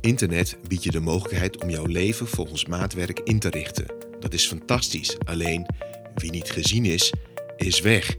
Internet 0.00 0.58
biedt 0.68 0.84
je 0.84 0.90
de 0.90 1.00
mogelijkheid 1.00 1.62
om 1.62 1.70
jouw 1.70 1.86
leven 1.86 2.26
volgens 2.26 2.66
maatwerk 2.66 3.20
in 3.24 3.38
te 3.38 3.48
richten. 3.48 3.86
Dat 4.20 4.34
is 4.34 4.46
fantastisch, 4.46 5.18
alleen 5.24 5.66
wie 6.14 6.30
niet 6.30 6.50
gezien 6.50 6.84
is, 6.84 7.12
is 7.56 7.80
weg. 7.80 8.16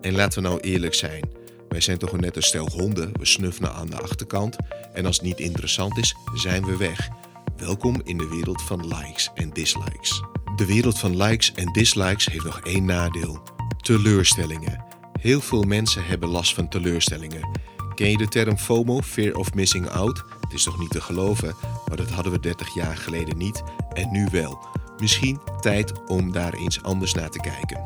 En 0.00 0.14
laten 0.14 0.42
we 0.42 0.48
nou 0.48 0.60
eerlijk 0.60 0.94
zijn. 0.94 1.28
Wij 1.68 1.80
zijn 1.80 1.98
toch 1.98 2.20
net 2.20 2.36
een 2.36 2.42
stel 2.42 2.68
honden, 2.70 3.18
we 3.18 3.26
snuffelen 3.26 3.72
aan 3.72 3.90
de 3.90 4.00
achterkant 4.00 4.56
en 4.92 5.06
als 5.06 5.16
het 5.16 5.26
niet 5.26 5.40
interessant 5.40 5.98
is, 5.98 6.14
zijn 6.34 6.64
we 6.64 6.76
weg. 6.76 7.08
Welkom 7.56 8.00
in 8.04 8.18
de 8.18 8.28
wereld 8.28 8.62
van 8.62 8.86
likes 8.86 9.30
en 9.34 9.50
dislikes. 9.50 10.22
De 10.56 10.66
wereld 10.66 10.98
van 10.98 11.16
likes 11.16 11.52
en 11.54 11.72
dislikes 11.72 12.26
heeft 12.26 12.44
nog 12.44 12.60
één 12.60 12.84
nadeel: 12.84 13.42
teleurstellingen. 13.80 14.84
Heel 15.20 15.40
veel 15.40 15.62
mensen 15.62 16.04
hebben 16.04 16.28
last 16.28 16.54
van 16.54 16.68
teleurstellingen. 16.68 17.48
Ken 17.94 18.10
je 18.10 18.16
de 18.16 18.28
term 18.28 18.58
FOMO, 18.58 19.00
Fear 19.00 19.34
of 19.34 19.54
Missing 19.54 19.88
Out? 19.88 20.24
Het 20.40 20.52
is 20.52 20.62
toch 20.62 20.78
niet 20.78 20.90
te 20.90 21.00
geloven, 21.00 21.54
maar 21.88 21.96
dat 21.96 22.10
hadden 22.10 22.32
we 22.32 22.40
30 22.40 22.74
jaar 22.74 22.96
geleden 22.96 23.36
niet 23.36 23.62
en 23.92 24.10
nu 24.12 24.28
wel. 24.30 24.66
Misschien 24.98 25.40
tijd 25.60 26.06
om 26.06 26.32
daar 26.32 26.54
eens 26.54 26.82
anders 26.82 27.14
naar 27.14 27.30
te 27.30 27.40
kijken. 27.40 27.84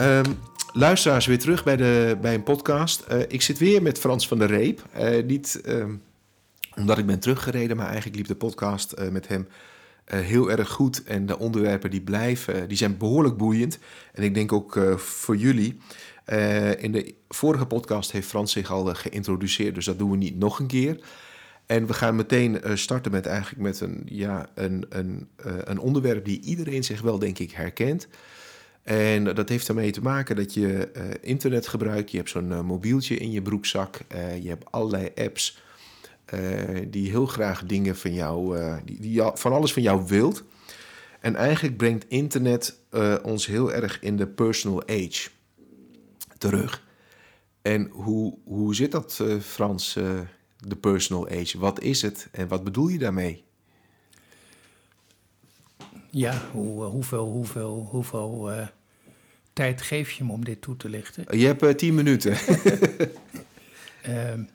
Um, 0.00 0.38
luisteraars, 0.72 1.26
weer 1.26 1.38
terug 1.38 1.64
bij, 1.64 1.76
de, 1.76 2.18
bij 2.20 2.34
een 2.34 2.42
podcast. 2.42 3.04
Uh, 3.10 3.20
ik 3.28 3.42
zit 3.42 3.58
weer 3.58 3.82
met 3.82 3.98
Frans 3.98 4.28
van 4.28 4.38
der 4.38 4.48
Reep. 4.48 4.82
Uh, 4.98 5.24
niet 5.24 5.60
um, 5.66 6.02
omdat 6.76 6.98
ik 6.98 7.06
ben 7.06 7.20
teruggereden, 7.20 7.76
maar 7.76 7.86
eigenlijk 7.86 8.16
liep 8.16 8.26
de 8.26 8.34
podcast 8.34 8.94
uh, 8.98 9.08
met 9.08 9.28
hem 9.28 9.48
heel 10.04 10.50
erg 10.50 10.68
goed. 10.68 11.02
En 11.02 11.26
de 11.26 11.38
onderwerpen 11.38 11.90
die 11.90 12.00
blijven, 12.00 12.68
die 12.68 12.76
zijn 12.76 12.96
behoorlijk 12.96 13.36
boeiend. 13.36 13.78
En 14.12 14.22
ik 14.22 14.34
denk 14.34 14.52
ook 14.52 14.78
voor 14.96 15.36
jullie. 15.36 15.80
In 16.78 16.92
de 16.92 17.14
vorige 17.28 17.66
podcast 17.66 18.12
heeft 18.12 18.28
Frans 18.28 18.52
zich 18.52 18.70
al 18.70 18.84
geïntroduceerd, 18.84 19.74
dus 19.74 19.84
dat 19.84 19.98
doen 19.98 20.10
we 20.10 20.16
niet 20.16 20.38
nog 20.38 20.58
een 20.58 20.66
keer. 20.66 21.00
En 21.66 21.86
we 21.86 21.94
gaan 21.94 22.16
meteen 22.16 22.60
starten 22.74 23.12
met 23.12 23.26
eigenlijk 23.26 23.62
met 23.62 23.80
een, 23.80 24.02
ja, 24.04 24.48
een, 24.54 24.86
een, 24.88 25.28
een 25.64 25.78
onderwerp 25.78 26.24
die 26.24 26.40
iedereen 26.40 26.84
zich 26.84 27.00
wel, 27.00 27.18
denk 27.18 27.38
ik, 27.38 27.50
herkent. 27.50 28.08
En 28.82 29.24
dat 29.24 29.48
heeft 29.48 29.68
ermee 29.68 29.90
te 29.90 30.02
maken 30.02 30.36
dat 30.36 30.54
je 30.54 30.90
internet 31.20 31.68
gebruikt. 31.68 32.10
Je 32.10 32.16
hebt 32.16 32.30
zo'n 32.30 32.64
mobieltje 32.64 33.16
in 33.16 33.30
je 33.30 33.42
broekzak. 33.42 33.98
Je 34.42 34.48
hebt 34.48 34.70
allerlei 34.70 35.08
apps 35.14 35.62
die 36.88 37.10
heel 37.10 37.26
graag 37.26 37.64
dingen 37.64 37.96
van 37.96 38.12
jou, 38.12 38.58
die, 38.84 39.00
die 39.00 39.22
van 39.34 39.52
alles 39.52 39.72
van 39.72 39.82
jou 39.82 40.06
wilt. 40.06 40.44
En 41.20 41.36
eigenlijk 41.36 41.76
brengt 41.76 42.04
internet 42.08 42.78
ons 43.22 43.46
heel 43.46 43.72
erg 43.72 43.98
in 44.00 44.16
de 44.16 44.26
personal 44.26 44.82
age 44.88 45.28
terug. 46.40 46.82
En 47.62 47.88
hoe, 47.88 48.38
hoe 48.44 48.74
zit 48.74 48.92
dat, 48.92 49.24
Frans, 49.42 49.92
de 50.58 50.76
personal 50.80 51.28
age? 51.28 51.58
Wat 51.58 51.80
is 51.80 52.02
het 52.02 52.28
en 52.32 52.48
wat 52.48 52.64
bedoel 52.64 52.88
je 52.88 52.98
daarmee? 52.98 53.44
Ja, 56.10 56.42
hoe, 56.52 56.84
hoeveel, 56.84 57.26
hoeveel, 57.26 57.88
hoeveel 57.90 58.50
tijd 59.52 59.82
geef 59.82 60.10
je 60.10 60.24
me 60.24 60.32
om 60.32 60.44
dit 60.44 60.60
toe 60.60 60.76
te 60.76 60.88
lichten? 60.88 61.38
Je 61.38 61.46
hebt 61.46 61.78
tien 61.78 61.94
minuten. 61.94 62.36
uh, 64.08 64.32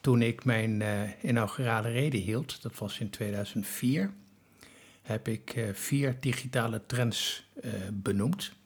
toen 0.00 0.22
ik 0.22 0.44
mijn 0.44 0.82
inaugurale 1.22 1.90
reden 1.90 2.20
hield, 2.20 2.62
dat 2.62 2.78
was 2.78 2.98
in 2.98 3.10
2004, 3.10 4.12
heb 5.02 5.28
ik 5.28 5.68
vier 5.72 6.16
digitale 6.20 6.82
trends 6.86 7.48
benoemd. 7.92 8.56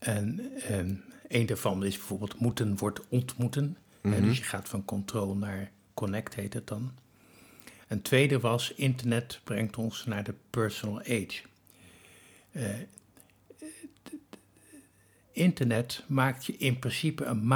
En 0.00 0.50
een 0.68 1.02
ehm, 1.28 1.46
daarvan 1.46 1.84
is 1.84 1.96
bijvoorbeeld 1.96 2.40
moeten 2.40 2.76
wordt 2.76 3.00
ontmoeten. 3.08 3.76
Mm 4.02 4.12
-hmm. 4.12 4.22
dus 4.22 4.38
je 4.38 4.44
gaat 4.44 4.68
van 4.68 4.84
control 4.84 5.36
naar 5.36 5.70
connect, 5.94 6.34
heet 6.34 6.54
het 6.54 6.66
dan. 6.66 6.92
Een 7.88 8.02
tweede 8.02 8.40
was 8.40 8.74
internet 8.74 9.40
brengt 9.44 9.76
ons 9.76 10.04
naar 10.04 10.24
de 10.24 10.34
personal 10.50 11.00
age. 11.00 11.40
Uh, 12.52 12.68
internet 15.32 16.04
maakt 16.06 16.46
je 16.46 16.56
in 16.56 16.78
principe 16.78 17.24
een 17.24 17.46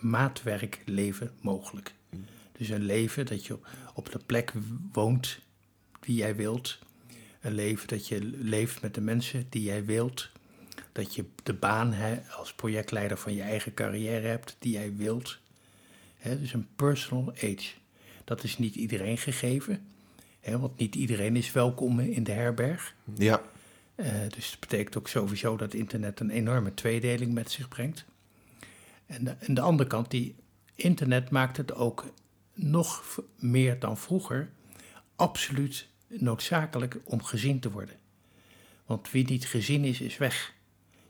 maatwerkleven 0.00 1.30
mogelijk. 1.40 1.94
Dus 2.52 2.68
een 2.68 2.84
leven 2.84 3.26
dat 3.26 3.46
je 3.46 3.58
op 3.94 4.12
de 4.12 4.18
plek 4.26 4.52
woont 4.92 5.38
die 6.00 6.16
jij 6.16 6.36
wilt. 6.36 6.78
Een 7.40 7.54
leven 7.54 7.88
dat 7.88 8.08
je 8.08 8.20
leeft 8.24 8.82
met 8.82 8.94
de 8.94 9.00
mensen 9.00 9.46
die 9.48 9.62
jij 9.62 9.84
wilt. 9.84 10.30
Dat 10.92 11.14
je 11.14 11.24
de 11.42 11.54
baan 11.54 11.94
als 12.36 12.52
projectleider 12.52 13.16
van 13.16 13.34
je 13.34 13.42
eigen 13.42 13.74
carrière 13.74 14.26
hebt 14.26 14.56
die 14.58 14.72
jij 14.72 14.96
wilt. 14.96 15.38
dus 16.22 16.52
een 16.52 16.68
personal 16.76 17.32
age. 17.34 17.70
Dat 18.24 18.44
is 18.44 18.58
niet 18.58 18.74
iedereen 18.74 19.18
gegeven. 19.18 19.86
want 20.44 20.78
niet 20.78 20.94
iedereen 20.94 21.36
is 21.36 21.52
welkom 21.52 22.00
in 22.00 22.24
de 22.24 22.32
herberg. 22.32 22.94
Ja. 23.14 23.42
Uh, 23.96 24.06
dus 24.28 24.50
dat 24.50 24.60
betekent 24.60 24.96
ook 24.96 25.08
sowieso 25.08 25.56
dat 25.56 25.74
internet 25.74 26.20
een 26.20 26.30
enorme 26.30 26.74
tweedeling 26.74 27.32
met 27.32 27.50
zich 27.50 27.68
brengt. 27.68 28.04
En 29.06 29.24
de, 29.24 29.30
en 29.38 29.54
de 29.54 29.60
andere 29.60 29.88
kant, 29.88 30.10
die 30.10 30.34
internet 30.74 31.30
maakt 31.30 31.56
het 31.56 31.74
ook 31.74 32.12
nog 32.54 33.20
meer 33.38 33.78
dan 33.78 33.98
vroeger 33.98 34.50
absoluut 35.16 35.88
noodzakelijk 36.08 36.98
om 37.04 37.22
gezien 37.22 37.60
te 37.60 37.70
worden. 37.70 37.96
Want 38.86 39.10
wie 39.10 39.24
niet 39.24 39.46
gezien 39.46 39.84
is, 39.84 40.00
is 40.00 40.18
weg. 40.18 40.54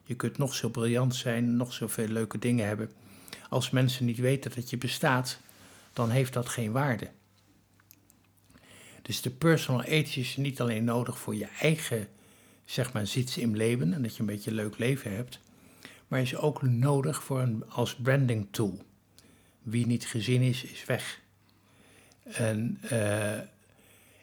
Je 0.05 0.15
kunt 0.15 0.39
nog 0.39 0.55
zo 0.55 0.69
briljant 0.69 1.15
zijn, 1.15 1.57
nog 1.57 1.73
zoveel 1.73 2.09
leuke 2.09 2.39
dingen 2.39 2.67
hebben. 2.67 2.91
Als 3.49 3.71
mensen 3.71 4.05
niet 4.05 4.19
weten 4.19 4.53
dat 4.55 4.71
je 4.71 4.79
bestaat, 4.79 5.41
dan 5.93 6.11
heeft 6.11 6.33
dat 6.33 6.49
geen 6.49 6.73
waarde. 6.73 7.11
Dus 9.03 9.23
de 9.23 9.31
personal 9.31 9.81
age 9.81 10.21
is 10.21 10.37
niet 10.37 10.61
alleen 10.61 10.85
nodig 10.85 11.19
voor 11.19 11.35
je 11.35 11.49
eigen 11.61 12.09
zeg 12.65 12.93
maar 12.93 13.07
zit 13.07 13.37
in 13.37 13.57
leven 13.57 13.93
en 13.93 14.03
dat 14.03 14.15
je 14.15 14.21
een 14.21 14.27
beetje 14.27 14.51
een 14.51 14.57
leuk 14.57 14.79
leven 14.79 15.15
hebt. 15.15 15.41
Maar 16.09 16.21
is 16.21 16.37
ook 16.37 16.63
nodig 16.63 17.23
voor 17.23 17.41
een, 17.41 17.65
als 17.69 17.95
branding 17.95 18.47
tool. 18.51 18.83
Wie 19.63 19.87
niet 19.87 20.07
gezien 20.07 20.43
is, 20.43 20.65
is 20.65 20.85
weg. 20.85 21.21
En 22.23 22.81
uh, 22.93 23.39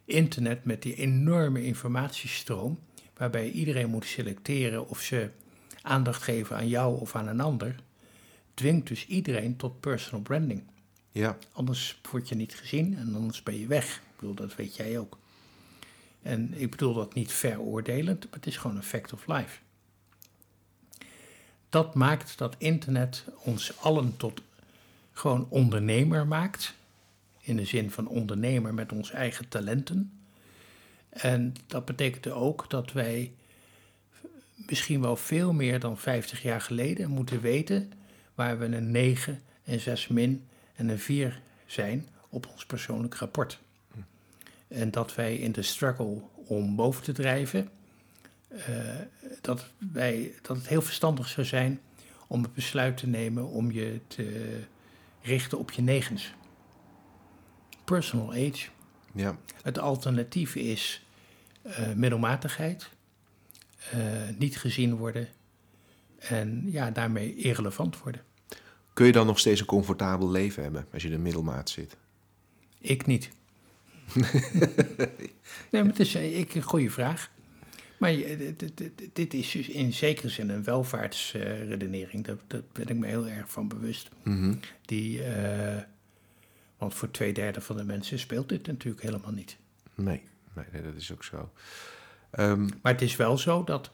internet 0.06 0.66
met 0.66 0.82
die 0.82 0.96
enorme 0.96 1.64
informatiestroom, 1.64 2.80
waarbij 3.18 3.50
iedereen 3.50 3.90
moet 3.90 4.06
selecteren 4.06 4.88
of 4.88 5.02
ze 5.02 5.30
aandacht 5.82 6.24
geven 6.24 6.56
aan 6.56 6.68
jou 6.68 7.00
of 7.00 7.16
aan 7.16 7.28
een 7.28 7.40
ander, 7.40 7.76
dwingt 8.54 8.88
dus 8.88 9.08
iedereen 9.08 9.56
tot 9.56 9.80
personal 9.80 10.22
branding. 10.22 10.64
Ja. 11.12 11.38
Anders 11.52 12.00
word 12.12 12.30
je 12.30 12.36
niet 12.36 12.56
gezien 12.56 12.98
en 12.98 13.16
anders 13.16 13.44
ben 13.44 13.60
je 13.60 13.68
weg. 13.68 13.96
Ik 13.96 14.16
bedoel, 14.16 14.34
dat 14.34 14.56
weet 14.56 14.76
jij 14.76 15.00
ook. 15.00 15.18
En 16.22 16.54
ik 16.54 16.70
bedoel 16.70 16.94
dat 16.94 17.14
niet 17.14 17.32
veroordelend, 17.32 18.24
maar 18.24 18.34
het 18.34 18.48
is 18.48 18.58
gewoon 18.58 18.76
een 18.76 18.84
fact 18.84 19.14
of 19.14 19.28
life. 19.28 19.60
Dat 21.70 21.96
maakt 21.96 22.38
dat 22.38 22.56
internet 22.58 23.26
ons 23.44 23.78
allen 23.82 24.18
tot 24.18 24.42
gewoon 25.12 25.48
ondernemer 25.50 26.28
maakt. 26.28 26.74
In 27.40 27.56
de 27.56 27.66
zin 27.66 27.92
van 27.92 28.08
ondernemer 28.08 28.74
met 28.74 28.92
onze 28.92 29.14
eigen 29.14 29.48
talenten. 29.48 30.20
En 31.10 31.56
dat 31.68 31.86
betekent 31.86 32.28
ook 32.28 32.70
dat 32.70 32.92
wij 32.92 33.34
misschien 34.68 35.02
wel 35.02 35.16
veel 35.16 35.54
meer 35.54 35.80
dan 35.80 35.98
50 35.98 36.42
jaar 36.42 36.62
geleden 36.62 37.10
moeten 37.10 37.42
weten 37.42 37.92
waar 38.36 38.60
we 38.60 38.66
een 38.66 38.92
9, 38.92 39.42
een 39.64 39.80
6 39.80 40.08
min 40.08 40.48
en 40.76 40.90
een 40.90 41.00
4 41.00 41.42
zijn 41.66 42.08
op 42.30 42.48
ons 42.52 42.66
persoonlijk 42.66 43.16
rapport. 43.16 43.60
En 44.68 44.92
dat 44.92 45.16
wij 45.16 45.36
in 45.36 45.52
de 45.52 45.62
struggle 45.62 46.22
om 46.34 46.76
boven 46.76 47.04
te 47.04 47.12
drijven, 47.12 47.70
uh, 48.52 48.60
dat, 49.42 49.66
wij, 49.92 50.34
dat 50.42 50.58
het 50.58 50.68
heel 50.68 50.82
verstandig 50.82 51.28
zou 51.28 51.48
zijn 51.48 51.80
om 52.28 52.44
het 52.44 52.54
besluit 52.54 52.98
te 52.98 53.08
nemen 53.08 53.48
om 53.48 53.72
je 53.72 54.00
te 54.08 54.60
richten 55.22 55.58
op 55.58 55.72
je 55.72 55.82
negens. 55.82 56.34
Personal 57.84 58.30
age. 58.30 58.70
Ja. 59.14 59.38
Het 59.62 59.80
alternatief 59.80 60.56
is 60.56 61.06
uh, 61.68 61.94
middelmatigheid, 61.94 62.90
niet 64.38 64.58
gezien 64.58 64.96
worden 64.96 65.28
en 66.20 66.64
ja, 66.66 66.92
daarmee 66.92 67.36
irrelevant 67.36 68.00
worden. 68.00 68.22
Kun 68.94 69.06
je 69.06 69.12
dan 69.12 69.26
nog 69.26 69.40
steeds 69.40 69.60
een 69.60 69.66
comfortabel 69.66 70.30
leven 70.30 70.64
hebben 70.64 70.88
als 70.94 71.02
je 71.02 71.08
in 71.08 71.14
de 71.14 71.22
middelmaat 71.22 71.70
zit? 71.70 71.98
Ik 72.80 73.06
niet. 73.06 73.30
nee, 75.72 75.82
maar 75.84 75.86
het 75.86 76.00
is 76.00 76.16
eh, 76.16 76.40
ik, 76.40 76.56
een 76.56 76.62
goede 76.62 76.90
vraag. 76.90 77.32
Maar 77.98 78.14
dit 79.14 79.34
is 79.34 79.52
dus 79.52 79.68
in 79.68 79.94
zekere 79.94 80.30
zin 80.30 80.50
een 80.50 80.64
welvaartsredenering. 80.64 82.26
Daar, 82.26 82.36
daar 82.48 82.62
ben 82.72 82.88
ik 82.88 82.96
me 82.96 83.08
heel 83.08 83.28
erg 83.28 83.52
van 83.52 83.68
bewust. 83.68 84.10
Mhm. 84.24 84.56
Die, 84.86 85.20
uh, 85.20 85.78
want 86.78 86.94
voor 86.94 87.12
twee 87.12 87.34
derde 87.34 87.62
van 87.62 87.78
de 87.78 87.84
mensen 87.84 88.20
speelt 88.20 88.50
dit 88.50 88.68
natuurlijk 88.68 89.04
helemaal 89.04 89.32
niet. 89.32 89.58
Nee, 89.96 90.22
nee, 90.54 90.66
nee 90.72 90.82
dat 90.82 90.96
is 90.96 91.12
ook 91.12 91.24
zo. 91.24 91.52
Um, 92.40 92.70
maar 92.82 92.92
het 92.92 93.02
is 93.02 93.16
wel 93.16 93.38
zo 93.38 93.64
dat, 93.64 93.90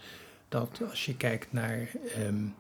dat 0.50 0.82
als 0.90 1.06
je 1.06 1.18
kijkt 1.18 1.54
naar 1.54 1.90
um, 2.20 2.56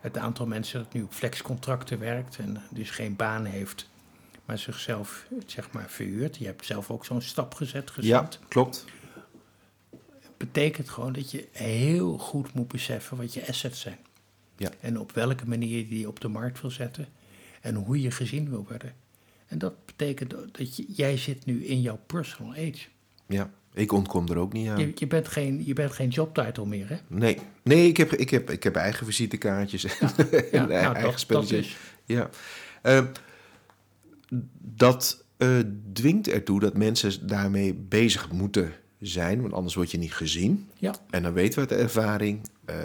het 0.00 0.18
aantal 0.18 0.46
mensen 0.46 0.82
dat 0.82 0.92
nu 0.92 1.02
op 1.02 1.12
flexcontracten 1.12 1.98
werkt 1.98 2.36
en 2.36 2.62
dus 2.70 2.90
geen 2.90 3.16
baan 3.16 3.44
heeft 3.44 3.88
maar 4.44 4.58
zichzelf 4.58 5.26
zeg 5.46 5.70
maar 5.72 5.90
verhuurt. 5.90 6.36
Je 6.36 6.46
hebt 6.46 6.64
zelf 6.64 6.90
ook 6.90 7.04
zo'n 7.04 7.20
stap 7.20 7.54
gezet, 7.54 7.90
gezet. 7.90 8.10
Ja, 8.10 8.28
klopt. 8.48 8.84
Betekent 10.36 10.88
gewoon 10.88 11.12
dat 11.12 11.30
je 11.30 11.48
heel 11.52 12.18
goed 12.18 12.54
moet 12.54 12.68
beseffen 12.68 13.16
wat 13.16 13.34
je 13.34 13.48
assets 13.48 13.80
zijn. 13.80 13.98
Ja. 14.56 14.70
En 14.80 14.98
op 14.98 15.12
welke 15.12 15.48
manier 15.48 15.78
je 15.78 15.88
die 15.88 16.08
op 16.08 16.20
de 16.20 16.28
markt 16.28 16.60
wil 16.60 16.70
zetten. 16.70 17.08
En 17.60 17.74
hoe 17.74 18.00
je 18.00 18.10
gezien 18.10 18.50
wil 18.50 18.66
worden. 18.68 18.94
En 19.46 19.58
dat 19.58 19.86
betekent 19.86 20.30
dat 20.30 20.76
je, 20.76 20.84
jij 20.88 21.16
zit 21.16 21.44
nu 21.44 21.64
in 21.64 21.80
jouw 21.80 21.98
personal 22.06 22.52
age. 22.52 22.88
Ja, 23.26 23.50
ik 23.74 23.92
ontkom 23.92 24.28
er 24.28 24.36
ook 24.36 24.52
niet 24.52 24.68
aan. 24.68 24.78
Je, 24.78 24.92
je, 24.94 25.06
bent, 25.06 25.28
geen, 25.28 25.62
je 25.66 25.72
bent 25.72 25.92
geen 25.92 26.08
jobtitle 26.08 26.66
meer, 26.66 26.88
hè? 26.88 26.96
Nee, 27.08 27.38
nee 27.62 27.88
ik, 27.88 27.96
heb, 27.96 28.12
ik, 28.12 28.30
heb, 28.30 28.50
ik 28.50 28.62
heb 28.62 28.76
eigen 28.76 29.06
visitekaartjes 29.06 29.84
en, 29.84 29.90
Ja, 30.00 30.16
en 30.50 30.68
nou, 30.68 30.70
eigen 30.70 30.92
dat, 30.94 31.10
dat 31.10 31.20
spelletjes. 31.20 31.66
is. 31.66 31.76
Ja. 32.04 32.30
Eh, 32.82 33.04
dat 34.60 35.24
dwingt 35.92 36.28
ertoe 36.28 36.60
dat 36.60 36.76
mensen 36.76 37.26
daarmee 37.26 37.74
bezig 37.74 38.32
moeten 38.32 38.72
zijn, 39.00 39.40
want 39.40 39.52
anders 39.52 39.74
word 39.74 39.90
je 39.90 39.98
niet 39.98 40.14
gezien. 40.14 40.68
Ja, 40.76 40.94
En 41.10 41.22
dan 41.22 41.32
weten 41.32 41.54
we 41.54 41.60
uit 41.60 41.68
de 41.68 41.84
ervaring, 41.84 42.40
eh, 42.64 42.76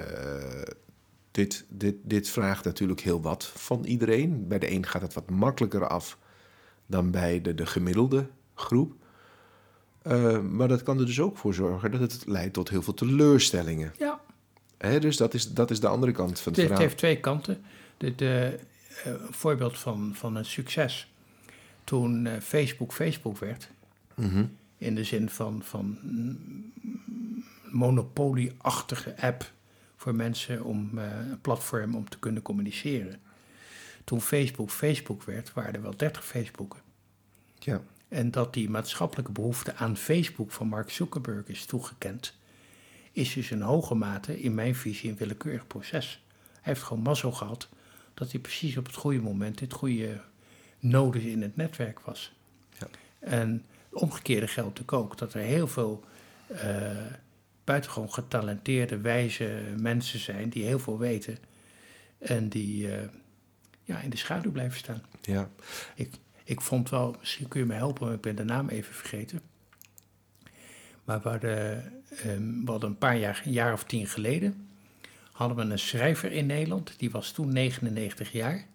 dit, 1.32 1.66
dit, 1.70 1.96
dit 2.04 2.30
vraagt 2.30 2.66
natuurlijk 2.66 3.02
heel 3.02 3.22
wat 3.22 3.46
van 3.46 3.84
iedereen. 3.86 4.48
Bij 4.48 4.60
de 4.60 4.72
een 4.72 4.86
gaat 4.86 5.02
het 5.02 5.14
wat 5.14 5.30
makkelijker 5.30 5.88
af 5.88 6.18
dan 6.86 7.12
bij 7.12 7.42
de, 7.42 7.56
de 7.56 7.66
gemiddelde 7.66 8.28
groep. 8.54 8.94
Eh, 10.10 10.40
maar 10.40 10.68
dat 10.68 10.84
kan 10.84 11.00
er 11.00 11.06
dus 11.06 11.20
ook 11.20 11.38
voor 11.38 11.54
zorgen 11.54 11.92
dat 11.92 12.00
het 12.00 12.24
leidt 12.28 12.54
tot 12.54 12.70
heel 12.70 12.82
veel 12.82 12.94
teleurstellingen. 12.94 13.94
ja. 13.98 14.20
Hè, 14.78 15.00
dus 15.00 15.18
dat 15.18 15.34
is, 15.34 15.54
dat 15.54 15.72
is 15.72 15.80
de 15.80 15.88
andere 15.88 16.12
kant 16.12 16.40
van 16.40 16.52
het 16.52 16.56
Het 16.62 16.66
verhaal. 16.66 16.84
heeft 16.86 16.98
twee 16.98 17.20
kanten. 17.20 17.62
De, 17.98 18.16
de, 18.16 18.60
eh, 19.04 19.12
een 19.12 19.34
voorbeeld 19.34 19.78
van, 19.80 20.12
van 20.16 20.36
een 20.36 20.46
succes. 20.46 21.12
Toen 21.84 22.26
eh, 22.28 22.42
Facebook 22.42 22.94
Facebook 22.94 23.38
werd, 23.38 23.70
Mhm. 24.16 24.46
in 24.78 24.96
de 24.96 25.04
zin 25.04 25.30
van, 25.30 25.62
van 25.64 25.98
monopolieachtige 27.72 29.22
app 29.22 29.52
voor 29.96 30.16
mensen 30.16 30.64
om 30.64 30.98
een 30.98 31.42
platform 31.42 31.96
om 31.96 32.10
te 32.10 32.20
kunnen 32.20 32.42
communiceren. 32.42 33.20
Toen 34.04 34.22
Facebook 34.22 34.70
Facebook 34.72 35.24
werd, 35.24 35.54
waren 35.54 35.74
er 35.74 35.82
wel 35.82 35.98
30 35.98 36.26
Facebooken. 36.26 36.80
Ja, 37.60 37.82
En 38.10 38.32
dat 38.32 38.54
die 38.54 38.70
maatschappelijke 38.70 39.32
behoefte 39.32 39.76
aan 39.76 39.98
Facebook 39.98 40.52
van 40.52 40.68
Mark 40.68 40.90
Zuckerberg 40.90 41.48
is 41.48 41.66
toegekend, 41.66 42.34
is 43.12 43.34
dus 43.34 43.52
in 43.52 43.62
hoge 43.62 43.96
mate 43.96 44.42
in 44.42 44.54
mijn 44.54 44.76
visie 44.76 45.10
een 45.10 45.18
willekeurig 45.18 45.68
proces. 45.68 46.24
Hij 46.54 46.74
heeft 46.74 46.84
gewoon 46.84 47.04
mazzel 47.04 47.32
gehad 47.32 47.70
dat 48.14 48.32
hij 48.32 48.40
precies 48.40 48.78
op 48.78 48.86
het 48.86 48.96
goede 48.96 49.22
moment 49.22 49.58
dit 49.58 49.74
goede 49.74 50.22
node 50.80 51.32
in 51.32 51.42
het 51.42 51.56
netwerk 51.56 52.00
was. 52.00 52.34
Ja. 52.80 52.88
En 53.20 53.66
het 53.90 54.02
omgekeerde 54.02 54.48
geldt 54.48 54.80
natuurlijk 54.80 55.04
ook, 55.06 55.18
dat 55.18 55.34
er 55.34 55.42
heel 55.42 55.68
veel 55.68 56.04
eh, 56.48 56.92
buitengewoon 57.64 58.14
getalenteerde, 58.14 58.98
wijze 58.98 59.74
mensen 59.78 60.20
zijn 60.20 60.50
die 60.50 60.64
heel 60.64 60.80
veel 60.80 60.98
weten 60.98 61.38
en 62.18 62.50
die 62.50 62.96
eh, 62.96 63.08
ja, 63.84 64.00
in 64.00 64.10
de 64.10 64.18
schaduw 64.18 64.52
blijven 64.52 64.78
staan. 64.78 65.04
ja. 65.22 65.50
Ik, 65.96 66.12
ik 66.50 66.62
vond 66.62 66.90
wel, 66.90 67.16
misschien 67.20 67.48
kun 67.48 67.60
je 67.60 67.66
me 67.66 67.74
helpen, 67.74 68.06
maar 68.06 68.16
ik 68.16 68.22
ben 68.22 68.36
de 68.36 68.44
naam 68.44 68.70
even 68.70 68.94
vergeten. 68.94 69.42
Maar 71.04 71.22
we 71.22 71.30
hadden, 71.30 71.94
ehm, 72.10 72.64
we 72.66 72.72
hadden 72.72 72.90
een 72.90 72.98
paar 72.98 73.18
jaar, 73.18 73.42
een 73.46 73.52
jaar 73.52 73.74
of 73.74 73.84
tien 73.84 74.08
geleden, 74.08 74.70
hadden 75.32 75.58
we 75.58 75.72
een 75.72 75.80
schrijver 75.80 76.32
in 76.32 76.46
Nederland. 76.46 76.94
Die 76.98 77.12
was 77.12 77.32
toen 77.32 77.54
99 77.54 78.32
jaar. 78.32 78.66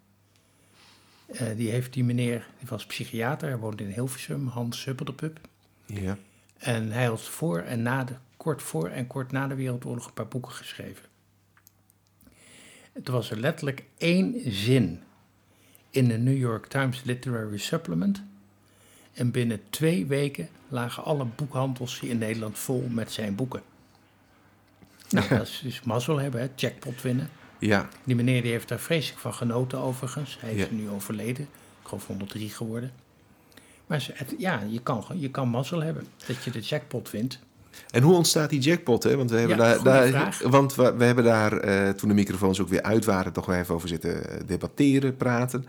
Eh, 1.27 1.57
die 1.57 1.71
heeft 1.71 1.93
die 1.93 2.05
meneer, 2.05 2.47
die 2.59 2.69
was 2.69 2.87
psychiater, 2.87 3.49
hij 3.49 3.59
woonde 3.59 3.83
in 3.83 3.91
Hilversum, 3.91 4.47
Hans 4.47 4.81
Subberdepup. 4.81 5.41
ja. 5.87 6.19
En 6.59 6.91
hij 6.91 7.07
had 7.07 7.23
voor 7.23 7.61
en 7.61 7.83
na 7.83 8.05
de, 8.05 8.15
kort 8.37 8.63
voor 8.63 8.89
en 8.89 9.07
kort 9.07 9.33
na 9.33 9.47
de 9.47 9.55
Wereldoorlog 9.55 10.07
een 10.07 10.13
paar 10.13 10.29
boeken 10.29 10.53
geschreven. 10.53 11.05
Het 12.93 13.09
was 13.09 13.31
er 13.31 13.41
letterlijk 13.41 13.85
één 13.97 14.53
zin 14.53 15.03
in 15.95 16.09
de 16.09 16.19
New 16.19 16.37
York 16.37 16.67
Times 16.67 17.03
Literary 17.05 17.59
Supplement. 17.59 18.23
En 19.13 19.31
binnen 19.31 19.61
twee 19.71 20.07
weken 20.07 20.49
lagen 20.69 21.05
alle 21.05 21.25
boekhandels 21.25 22.01
in 22.01 22.19
Nederland 22.19 22.59
vol 22.59 22.89
met 22.91 23.13
zijn 23.13 23.35
boeken. 23.35 23.63
Nou, 25.11 25.29
dat 25.29 25.47
is 25.47 25.61
dus 25.63 25.83
mazzel 25.83 26.19
hebben, 26.19 26.41
hè? 26.41 26.49
jackpot 26.55 27.03
winnen. 27.03 27.29
ja. 27.59 27.89
Die 28.05 28.17
meneer 28.17 28.43
die 28.43 28.51
heeft 28.51 28.69
daar 28.69 28.79
vreselijk 28.81 29.21
van 29.21 29.35
genoten 29.35 29.79
overigens. 29.79 30.37
Hij 30.41 30.55
is 30.55 30.61
Ja. 30.61 30.67
nu 30.71 30.89
overleden. 30.89 31.45
Ik 31.83 31.89
geloof 31.89 32.07
103 32.07 32.49
geworden. 32.51 32.93
Maar 33.87 34.09
het, 34.13 34.35
ja, 34.39 34.63
je 34.69 34.81
kan, 34.83 35.05
je 35.15 35.31
kan 35.31 35.49
mazzel 35.49 35.83
hebben 35.83 36.07
dat 36.27 36.45
je 36.45 36.51
de 36.51 36.61
jackpot 36.61 37.11
wint. 37.11 37.39
En 37.91 38.03
hoe 38.03 38.15
ontstaat 38.15 38.51
die 38.51 38.61
jackpot? 38.61 39.03
Hè? 39.03 39.17
Want 39.17 39.31
we 39.31 39.37
hebben 39.37 39.57
Ja, 39.57 39.79
daar, 39.79 40.11
daar, 40.11 40.41
want 40.45 40.75
we, 40.75 40.95
we 40.97 41.05
hebben 41.05 41.25
daar, 41.25 41.57
eh, 41.57 41.89
toen 41.89 42.09
de 42.09 42.15
microfoons 42.15 42.61
ook 42.61 42.69
weer 42.69 42.83
uit 42.83 43.05
waren, 43.05 43.33
toch 43.33 43.47
wel 43.47 43.57
even 43.57 43.75
over 43.75 43.89
zitten 43.89 44.23
debatteren, 44.47 45.17
praten. 45.17 45.67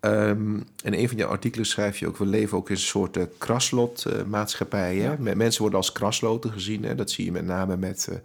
Ehm, 0.00 0.56
en 0.84 0.98
een 0.98 1.08
van 1.08 1.16
jouw 1.16 1.28
artikelen 1.28 1.66
schrijf 1.66 1.98
je 1.98 2.06
ook, 2.06 2.16
we 2.16 2.26
leven 2.26 2.58
ook 2.58 2.68
in 2.68 2.74
een 2.74 2.80
soort 2.80 3.16
uh, 3.16 3.22
kraslotmaatschappij. 3.38 4.96
Ja. 4.96 5.16
Mensen 5.18 5.60
worden 5.60 5.78
als 5.78 5.92
krasloten 5.92 6.52
gezien. 6.52 6.84
Hè? 6.84 6.94
Dat 6.94 7.10
zie 7.10 7.24
je 7.24 7.32
met 7.32 7.46
name 7.46 7.76
met 7.76 8.08
eh, 8.10 8.16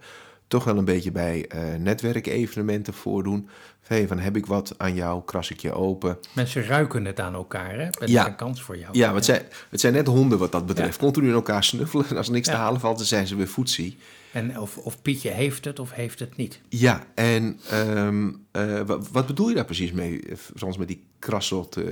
toch 0.48 0.64
wel 0.64 0.76
een 0.78 0.84
beetje 0.84 1.12
bij 1.12 1.46
eh, 1.48 1.74
netwerkevenementen 1.78 2.94
voordoen. 2.94 3.48
Hey, 3.82 4.06
van 4.08 4.18
heb 4.18 4.36
ik 4.36 4.46
wat 4.46 4.74
aan 4.76 4.94
jou, 4.94 5.22
kras 5.24 5.50
ik 5.50 5.60
je 5.60 5.72
open. 5.72 6.18
Mensen 6.32 6.64
ruiken 6.64 7.04
het 7.04 7.20
aan 7.20 7.34
elkaar, 7.34 7.78
hè? 7.78 7.90
Dat 7.90 8.08
Ja. 8.08 8.22
is 8.22 8.28
een 8.28 8.36
kans 8.36 8.62
voor 8.62 8.78
jou. 8.78 8.98
Ja, 8.98 9.14
het 9.14 9.24
zijn, 9.24 9.42
het 9.70 9.80
zijn 9.80 9.92
net 9.92 10.06
honden 10.06 10.38
wat 10.38 10.52
dat 10.52 10.66
betreft. 10.66 10.94
Ja. 10.94 11.00
Continu 11.00 11.28
in 11.28 11.34
elkaar 11.34 11.64
snuffelen 11.64 12.06
en 12.08 12.16
als 12.16 12.26
er 12.26 12.32
niks 12.32 12.48
te 12.48 12.54
halen 12.54 12.80
valt, 12.80 12.96
dan 12.96 13.06
zijn 13.06 13.26
ze 13.26 13.36
weer 13.36 13.48
voetzie. 13.48 13.98
En 14.32 14.58
of, 14.60 14.76
of 14.78 15.02
Pietje 15.02 15.30
heeft 15.30 15.64
het 15.64 15.78
of 15.78 15.92
heeft 15.92 16.18
het 16.18 16.36
niet. 16.36 16.60
Ja, 16.68 17.04
en 17.14 17.60
ehm, 17.70 18.32
eh, 18.50 18.80
wa- 18.80 18.98
wat, 19.12 19.26
bedoel 19.26 19.48
je 19.48 19.54
daar 19.54 19.64
precies 19.64 19.92
mee, 19.92 20.22
eh, 20.22 20.36
Frans, 20.56 20.76
met 20.76 20.88
die 20.88 21.04
krassot? 21.18 21.76
eh, 21.76 21.84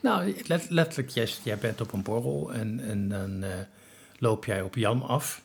Nou, 0.00 0.34
let- 0.46 0.66
letterlijk, 0.70 1.08
jij, 1.10 1.28
jij 1.42 1.58
bent 1.58 1.80
op 1.80 1.92
een 1.92 2.02
borrel 2.02 2.52
en, 2.52 2.80
en 2.80 3.08
dan 3.08 3.44
loop 4.18 4.44
jij 4.44 4.62
op 4.62 4.74
Jan 4.74 5.02
af. 5.02 5.42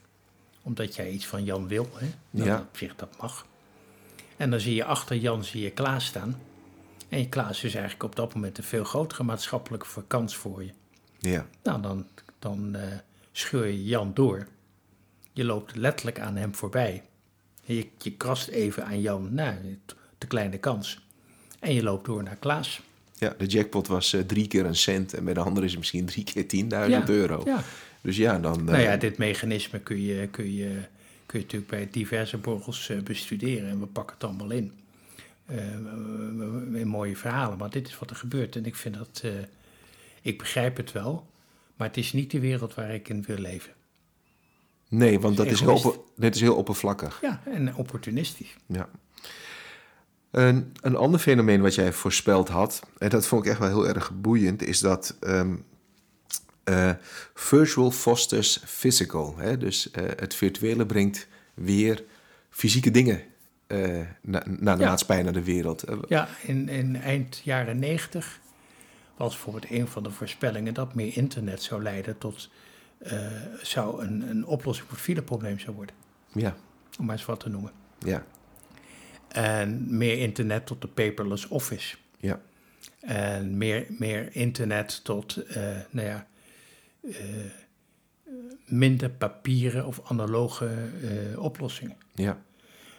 Omdat 0.64 0.96
jij 0.96 1.10
iets 1.10 1.26
van 1.26 1.44
Jan 1.44 1.68
wil. 1.68 1.90
Hè? 1.94 2.08
Nou, 2.30 2.48
Ja. 2.50 2.56
dat, 2.58 2.66
op 2.68 2.78
zich, 2.78 2.96
dat 2.96 3.18
mag. 3.22 3.46
En 4.38 4.50
dan 4.50 4.60
zie 4.60 4.76
je 4.76 4.84
achter 4.86 5.16
Jan 5.16 5.44
zie 5.44 5.62
je 5.62 5.72
Klaas 5.72 6.06
staan. 6.06 6.40
En 7.10 7.30
Klaas 7.30 7.64
is 7.64 7.74
eigenlijk 7.74 8.04
op 8.04 8.16
dat 8.16 8.34
moment 8.34 8.58
een 8.58 8.64
veel 8.64 8.84
grotere 8.84 9.24
maatschappelijke 9.24 9.88
kans 10.08 10.36
voor 10.36 10.64
je. 10.64 10.72
ja, 11.20 11.48
Nou, 11.64 11.82
dan, 11.82 12.08
dan 12.40 12.76
eh, 12.76 12.98
scheur 13.32 13.66
je 13.66 13.84
Jan 13.86 14.12
door. 14.14 14.48
Je 15.32 15.44
loopt 15.44 15.76
letterlijk 15.76 16.20
aan 16.20 16.36
hem 16.36 16.56
voorbij. 16.56 17.04
En 17.66 17.76
je, 17.76 17.88
je 17.98 18.12
krast 18.12 18.48
even 18.48 18.86
aan 18.86 19.02
Jan, 19.02 19.34
nou, 19.34 19.80
de 20.18 20.28
kleine 20.28 20.58
kans. 20.58 21.06
En 21.60 21.74
je 21.74 21.84
loopt 21.84 22.06
door 22.06 22.24
naar 22.24 22.36
Klaas. 22.36 22.82
ja, 23.14 23.34
de 23.38 23.46
jackpot 23.46 23.88
was 23.88 24.14
eh, 24.14 24.22
drie 24.22 24.48
keer 24.48 24.66
een 24.66 24.76
cent 24.76 25.14
en 25.14 25.26
bij 25.26 25.34
de 25.34 25.40
andere 25.40 25.66
is 25.66 25.72
het 25.72 25.80
misschien 25.80 26.06
drie 26.06 26.24
keer 26.24 26.66
10.000 27.04 27.04
euro. 27.10 27.42
Ja. 27.46 27.64
Dus 28.04 28.18
ja, 28.18 28.40
dan... 28.40 28.60
eh, 28.60 28.66
Nou 28.66 28.80
ja, 28.84 28.98
dit 28.98 29.18
mechanisme 29.18 29.80
kun 29.80 30.02
je, 30.02 30.28
kun 30.28 30.54
je, 30.54 30.82
kun 31.26 31.40
je 31.40 31.46
natuurlijk 31.46 31.72
bij 31.72 31.88
diverse 31.92 32.38
borrels 32.38 32.90
eh, 32.90 33.00
bestuderen 33.00 33.70
en 33.70 33.80
we 33.80 33.86
pakken 33.86 34.16
het 34.16 34.24
allemaal 34.24 34.52
in. 34.52 34.72
Eh, 35.46 35.58
in 36.80 36.88
mooie 36.88 37.16
verhalen, 37.18 37.58
maar 37.58 37.70
dit 37.70 37.88
is 37.88 38.00
wat 38.00 38.10
er 38.10 38.16
gebeurt 38.16 38.56
en 38.56 38.66
ik 38.66 38.76
vind 38.76 38.96
dat, 38.96 39.22
eh, 39.24 39.32
ik 40.22 40.38
begrijp 40.38 40.78
het 40.78 40.92
wel, 40.92 41.28
maar 41.76 41.88
het 41.88 41.98
is 41.98 42.14
niet 42.14 42.32
de 42.32 42.40
wereld 42.40 42.74
waar 42.74 42.94
ik 42.94 43.10
in 43.10 43.24
wil 43.28 43.38
leven. 43.38 43.72
nee, 44.90 45.20
want 45.20 45.38
dat 45.38 45.46
is, 45.46 45.60
heel, 45.60 45.74
opper- 45.74 46.00
dit 46.16 46.36
is 46.36 46.42
heel 46.42 46.56
oppervlakkig. 46.56 47.20
Ja, 47.22 47.42
en 47.46 47.76
opportunistisch. 47.76 48.56
Ja. 48.66 48.90
Een, 50.32 50.74
een 50.82 50.96
ander 50.96 51.20
fenomeen 51.20 51.62
wat 51.62 51.76
jij 51.76 51.94
voorspeld 51.94 52.50
had, 52.50 52.84
en 52.98 53.10
dat 53.10 53.28
vond 53.28 53.46
ik 53.46 53.52
echt 53.52 53.60
wel 53.60 53.68
heel 53.68 53.88
erg 53.88 54.12
boeiend, 54.22 54.62
is 54.64 54.80
dat 54.80 55.18
ehm, 55.20 55.56
eh, 56.64 56.92
virtual 57.34 57.92
fosters 57.92 58.62
physical. 58.66 59.38
Hè? 59.38 59.58
Dus 59.58 59.92
eh, 59.92 60.04
het 60.16 60.36
virtuele 60.36 60.86
brengt 60.86 61.28
weer 61.54 62.04
fysieke 62.50 62.92
dingen 62.92 63.22
eh, 63.68 64.00
na- 64.22 64.44
naar 64.46 64.76
de 64.78 64.84
Ja. 64.84 64.90
maatschappij, 64.90 65.24
naar 65.24 65.34
de 65.34 65.44
wereld. 65.44 65.84
Eh, 65.84 65.98
Ja, 66.08 66.28
in, 66.44 66.70
in 66.70 66.96
eind 66.96 67.42
jaren 67.44 67.80
negentig 67.80 68.40
was 69.18 69.34
bijvoorbeeld 69.34 69.72
een 69.72 69.88
van 69.88 70.04
de 70.04 70.12
voorspellingen 70.12 70.74
dat 70.74 70.94
meer 70.96 71.18
internet 71.18 71.62
zou 71.62 71.84
leiden 71.84 72.18
tot 72.18 72.50
eh, 72.98 73.22
zou 73.62 74.04
een, 74.04 74.30
een 74.30 74.46
oplossing 74.46 74.88
voor 74.88 74.96
het 74.98 75.06
fileprobleem 75.06 75.60
zou 75.60 75.76
worden, 75.76 75.96
ja, 76.34 76.56
om 77.00 77.06
maar 77.06 77.16
eens 77.16 77.26
wat 77.26 77.40
te 77.40 77.50
noemen. 77.50 77.72
ja, 78.00 78.26
En 79.28 79.98
meer 79.98 80.18
internet 80.20 80.66
tot 80.66 80.82
de 80.82 80.88
paperless 80.88 81.48
office. 81.48 81.96
ja, 82.18 82.42
En 83.00 83.58
meer, 83.58 83.86
meer 83.90 84.36
internet 84.36 85.04
tot, 85.04 85.36
eh, 85.38 85.64
nou 85.90 86.08
ja, 86.08 86.28
eh, 87.04 87.16
minder 88.66 89.10
papieren 89.10 89.86
of 89.86 90.02
analoge 90.12 90.66
eh, 91.04 91.40
oplossingen. 91.44 91.96
ja, 92.14 92.42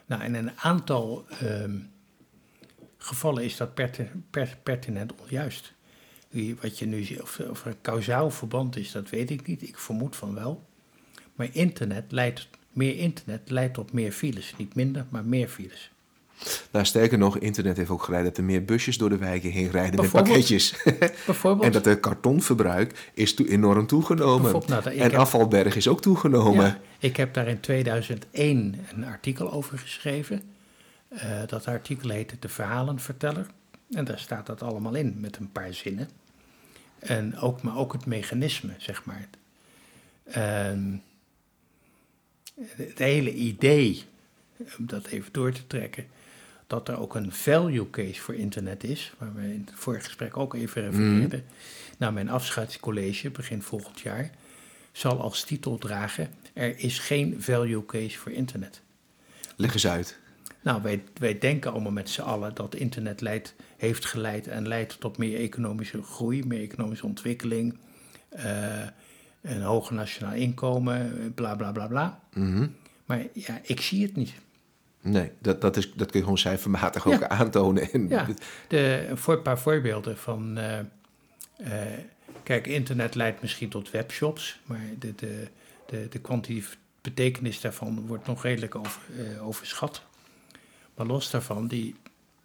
Nou, 0.06 0.22
in 0.24 0.34
een 0.34 0.50
aantal 0.58 1.24
ehm, 1.40 1.76
gevallen 2.98 3.44
is 3.44 3.56
dat 3.56 3.74
perti- 3.74 4.10
per- 4.30 4.58
pertinent 4.62 5.14
onjuist. 5.14 5.72
Wie- 6.28 6.56
Wat 6.60 6.78
je 6.78 6.86
nu 6.86 7.02
ziet, 7.02 7.22
of, 7.22 7.40
of 7.40 7.60
er 7.64 7.66
een 7.70 7.80
kausaal 7.80 8.30
verband 8.30 8.76
is, 8.76 8.92
dat 8.92 9.10
weet 9.10 9.30
ik 9.30 9.46
niet. 9.46 9.62
Ik 9.62 9.78
vermoed 9.78 10.16
van 10.16 10.34
wel. 10.34 10.66
Maar 11.34 11.48
internet 11.52 12.12
leidt, 12.12 12.48
meer 12.72 12.96
internet 12.98 13.50
leidt 13.50 13.74
tot 13.74 13.92
meer 13.92 14.12
files. 14.12 14.54
Niet 14.58 14.74
minder, 14.74 15.06
maar 15.08 15.24
meer 15.24 15.48
files. 15.48 15.90
Nou, 16.70 16.84
sterker 16.84 17.18
nog, 17.18 17.38
internet 17.38 17.76
heeft 17.76 17.90
ook 17.90 18.02
geleid 18.02 18.24
dat 18.24 18.36
er 18.36 18.44
meer 18.44 18.64
busjes 18.64 18.98
door 18.98 19.08
de 19.08 19.16
wijken 19.16 19.50
heen 19.50 19.70
rijden 19.70 20.00
met 20.00 20.10
pakketjes. 20.10 20.74
Bijvoorbeeld. 21.26 21.66
en 21.66 21.72
dat 21.72 21.84
het 21.84 22.00
kartonverbruik 22.00 23.10
is 23.14 23.36
enorm 23.36 23.86
toegenomen. 23.86 24.62
Nou, 24.66 24.84
en 24.84 24.98
heb- 24.98 25.14
afvalberg 25.14 25.76
is 25.76 25.88
ook 25.88 26.00
toegenomen. 26.02 26.64
Ja, 26.64 26.80
ik 26.98 27.16
heb 27.16 27.34
daar 27.34 27.48
in 27.48 27.60
2001 27.60 28.74
een 28.94 29.04
artikel 29.04 29.52
over 29.52 29.78
geschreven. 29.78 30.42
Eh, 31.08 31.28
dat 31.46 31.66
artikel 31.66 32.08
heette 32.08 32.36
De 32.38 32.48
Verhalenverteller. 32.48 33.46
En 33.90 34.04
daar 34.04 34.18
staat 34.18 34.46
dat 34.46 34.62
allemaal 34.62 34.94
in 34.94 35.16
met 35.20 35.36
een 35.36 35.52
paar 35.52 35.74
zinnen. 35.74 36.08
En 36.98 37.38
ook, 37.38 37.62
maar 37.62 37.76
ook 37.76 37.92
het 37.92 38.06
mechanisme, 38.06 38.74
zeg 38.78 39.04
maar. 39.04 39.28
Ehm, 40.24 40.96
het 42.76 42.98
hele 42.98 43.32
idee, 43.34 44.04
om 44.78 44.86
dat 44.86 45.06
even 45.06 45.32
door 45.32 45.52
te 45.52 45.66
trekken, 45.66 46.06
dat 46.66 46.88
er 46.88 46.98
ook 46.98 47.14
een 47.14 47.32
value 47.32 47.90
case 47.90 48.20
voor 48.20 48.34
internet 48.34 48.84
is, 48.84 49.12
waar 49.18 49.34
we 49.34 49.42
in 49.42 49.62
het 49.66 49.74
vorige 49.74 50.04
gesprek 50.04 50.36
ook 50.36 50.54
even 50.54 50.82
refereerden. 50.82 51.44
Nou, 51.98 52.12
mijn 52.12 52.28
afscheidscollege 52.28 53.30
begin 53.30 53.62
volgend 53.62 54.00
jaar 54.00 54.30
zal 54.92 55.20
als 55.20 55.44
titel 55.44 55.78
dragen: 55.78 56.28
Er 56.52 56.78
is 56.78 56.98
geen 56.98 57.42
value 57.42 57.86
case 57.86 58.18
voor 58.18 58.32
internet. 58.32 58.80
Leg 59.56 59.72
eens 59.72 59.86
uit. 59.86 60.18
Nou, 60.62 60.82
wij, 60.82 61.02
wij 61.18 61.38
denken 61.38 61.72
allemaal 61.72 61.92
met 61.92 62.10
z'n 62.10 62.20
allen 62.20 62.54
dat 62.54 62.74
internet 62.74 63.20
leidt, 63.20 63.54
heeft 63.76 64.04
geleid 64.04 64.48
en 64.48 64.68
leidt 64.68 65.00
tot 65.00 65.18
meer 65.18 65.38
economische 65.38 66.02
groei, 66.02 66.44
meer 66.46 66.60
economische 66.60 67.06
ontwikkeling, 67.06 67.78
eh, 68.28 68.86
een 69.42 69.62
hoger 69.62 69.94
nationaal 69.94 70.34
inkomen, 70.34 71.32
bla 71.34 71.54
bla 71.54 71.72
bla 71.72 71.86
bla. 71.86 72.20
Mhm. 72.34 72.66
Maar 73.04 73.26
ja, 73.32 73.60
ik 73.62 73.80
zie 73.80 74.02
het 74.02 74.16
niet. 74.16 74.34
Nee, 75.04 75.30
dat, 75.38 75.60
dat, 75.60 75.76
is, 75.76 75.92
dat 75.92 76.06
kun 76.06 76.18
je 76.18 76.22
gewoon 76.24 76.38
cijfermatig 76.38 77.04
Ja. 77.04 77.14
ook 77.14 77.22
aantonen. 77.22 77.90
En, 77.92 78.08
Ja, 78.08 78.26
de, 78.68 79.10
voor 79.14 79.34
een 79.36 79.42
paar 79.42 79.58
voorbeelden 79.58 80.18
van. 80.18 80.58
eh, 80.58 80.78
eh, 81.56 81.98
kijk, 82.42 82.66
internet 82.66 83.14
leidt 83.14 83.40
misschien 83.42 83.68
tot 83.68 83.90
webshops, 83.90 84.60
maar 84.64 84.80
de, 84.98 85.14
de, 85.14 85.48
de, 85.86 86.06
de 86.10 86.18
kwantitatieve 86.18 86.76
betekenis 87.00 87.60
daarvan 87.60 88.06
wordt 88.06 88.26
nog 88.26 88.42
redelijk 88.42 88.74
over, 88.74 89.00
eh, 89.18 89.46
overschat. 89.46 90.02
Maar 90.94 91.06
los 91.06 91.30
daarvan, 91.30 91.66
die, 91.66 91.94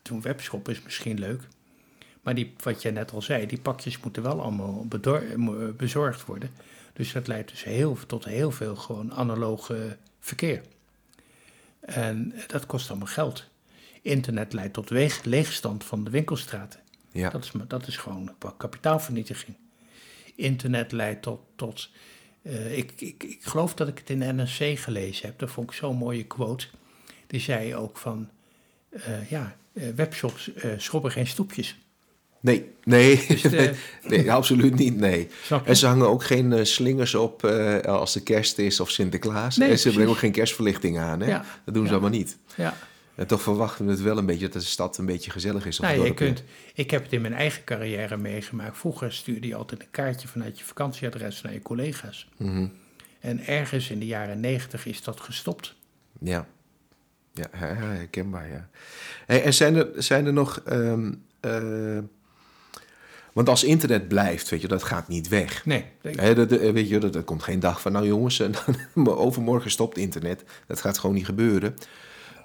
zo'n 0.03 0.21
webshop 0.21 0.69
is 0.69 0.81
misschien 0.83 1.19
leuk. 1.19 1.41
Maar 2.21 2.35
die, 2.35 2.53
wat 2.63 2.81
jij 2.81 2.91
net 2.91 3.11
al 3.11 3.21
zei, 3.21 3.45
die 3.45 3.59
pakjes 3.61 3.99
moeten 3.99 4.23
wel 4.23 4.41
allemaal 4.41 4.85
bedor- 4.87 5.23
bezorgd 5.77 6.25
worden. 6.25 6.49
Dus 6.93 7.11
dat 7.11 7.27
leidt 7.27 7.49
dus 7.49 7.63
heel, 7.63 7.97
tot 8.07 8.25
heel 8.25 8.51
veel 8.51 8.75
gewoon 8.75 9.13
analoge 9.13 9.97
verkeer. 10.19 10.61
En 11.79 12.33
dat 12.47 12.65
kost 12.65 12.89
allemaal 12.89 13.07
geld. 13.07 13.49
Internet 14.01 14.53
leidt 14.53 14.73
tot 14.73 14.89
weeg- 14.89 15.23
leegstand 15.23 15.83
van 15.83 16.03
de 16.03 16.09
winkelstraten. 16.09 16.79
ja. 17.11 17.29
Dat, 17.29 17.43
is, 17.43 17.51
dat 17.67 17.87
is 17.87 17.97
gewoon 17.97 18.35
kapitaalvernietiging. 18.57 19.55
Internet 20.35 20.91
leidt 20.91 21.21
tot. 21.21 21.39
tot 21.55 21.89
eh, 22.41 22.77
ik, 22.77 22.91
ik, 23.01 23.23
ik 23.23 23.43
geloof 23.43 23.73
dat 23.73 23.87
ik 23.87 23.97
het 23.97 24.09
in 24.09 24.19
de 24.19 24.25
NRC 24.33 24.79
gelezen 24.79 25.25
heb. 25.27 25.39
Dat 25.39 25.51
vond 25.51 25.69
ik 25.71 25.75
zo'n 25.77 25.95
mooie 25.97 26.25
quote. 26.25 26.67
Die 27.27 27.39
zei 27.39 27.75
ook 27.75 27.97
van. 27.97 28.29
eh, 28.89 29.29
ja, 29.29 29.57
eh, 29.73 29.89
webshops 29.95 30.53
eh 30.53 30.71
schrobben 30.77 31.11
geen 31.11 31.27
stoepjes. 31.27 31.77
Nee, 32.41 32.71
nee, 32.83 33.25
Dus 33.27 33.41
de- 33.41 33.73
nee, 34.07 34.31
absoluut 34.31 34.75
niet, 34.75 34.95
nee. 34.95 35.27
En 35.65 35.75
ze 35.75 35.87
hangen 35.87 36.07
ook 36.07 36.23
geen 36.23 36.53
eh, 36.53 36.63
slingers 36.63 37.15
op 37.15 37.43
eh, 37.43 37.79
als 37.79 38.13
de 38.13 38.23
kerst 38.23 38.57
is 38.57 38.79
of 38.79 38.89
Sinterklaas. 38.89 39.57
Nee, 39.57 39.69
en 39.69 39.79
ze 39.79 39.91
brengen 39.91 40.09
ook 40.09 40.17
geen 40.17 40.31
kerstverlichting 40.31 40.97
aan. 40.99 41.19
Hè? 41.19 41.27
Ja, 41.27 41.45
Dat 41.65 41.73
doen 41.73 41.83
ze 41.83 41.89
ja. 41.93 41.97
allemaal 41.99 42.17
niet. 42.17 42.37
Ja. 42.55 42.73
En 43.15 43.27
toch 43.27 43.41
verwachten 43.41 43.85
we 43.85 43.91
het 43.91 44.01
wel 44.01 44.17
een 44.17 44.25
beetje 44.25 44.49
dat 44.49 44.61
de 44.61 44.67
stad 44.67 44.97
een 44.97 45.05
beetje 45.05 45.31
gezellig 45.31 45.65
is. 45.65 45.79
Of 45.79 45.85
Nou, 45.85 46.03
je 46.05 46.13
kunt, 46.13 46.43
ik 46.73 46.91
heb 46.91 47.03
het 47.03 47.13
in 47.13 47.21
mijn 47.21 47.33
eigen 47.33 47.63
carrière 47.63 48.17
meegemaakt. 48.17 48.77
Vroeger 48.77 49.13
stuurde 49.13 49.47
je 49.47 49.55
altijd 49.55 49.81
een 49.81 49.91
kaartje 49.91 50.27
vanuit 50.27 50.59
je 50.59 50.65
vakantieadres 50.65 51.41
naar 51.41 51.53
je 51.53 51.61
collega's. 51.61 52.29
Mhm. 52.37 52.67
En 53.19 53.45
ergens 53.47 53.89
in 53.89 53.99
de 53.99 54.05
jaren 54.05 54.39
negentig 54.39 54.85
is 54.85 55.03
dat 55.03 55.19
gestopt. 55.19 55.75
Ja, 56.19 56.47
ja 57.33 57.45
her- 57.51 57.77
her- 57.77 57.91
herkenbaar, 57.95 58.49
ja. 58.49 58.69
Hey, 59.25 59.43
en 59.43 59.53
zijn 59.53 59.75
er, 59.75 59.87
zijn 59.95 60.25
er 60.25 60.33
nog... 60.33 60.61
ehm, 60.65 61.11
eh, 61.39 61.97
want 63.33 63.49
als 63.49 63.63
internet 63.63 64.07
blijft, 64.07 64.49
weet 64.49 64.61
je, 64.61 64.67
dat 64.67 64.83
gaat 64.83 65.07
niet 65.07 65.27
weg. 65.27 65.65
Nee, 65.65 65.85
ik- 66.01 66.19
Hè, 66.19 66.35
dat, 66.35 66.51
eh, 66.51 66.71
weet 66.71 66.89
je, 66.89 66.97
dat, 66.99 67.15
er 67.15 67.23
komt 67.23 67.43
geen 67.43 67.59
dag 67.59 67.81
van, 67.81 67.91
nou 67.91 68.05
jongens, 68.07 68.39
en 68.39 68.51
dan, 68.95 69.07
overmorgen 69.17 69.71
stopt 69.71 69.97
internet. 69.97 70.43
Dat 70.67 70.81
gaat 70.81 70.97
gewoon 70.97 71.15
niet 71.15 71.25
gebeuren. 71.25 71.75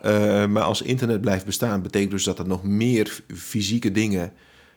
Eh, 0.03 0.47
maar 0.47 0.63
als 0.63 0.83
internet 0.83 1.21
blijft 1.21 1.45
bestaan, 1.47 1.83
betekent 1.83 2.11
dus 2.11 2.25
dat 2.25 2.39
er 2.39 2.47
nog 2.47 2.63
meer 2.63 3.21
fysieke 3.35 3.93
dingen 3.93 4.33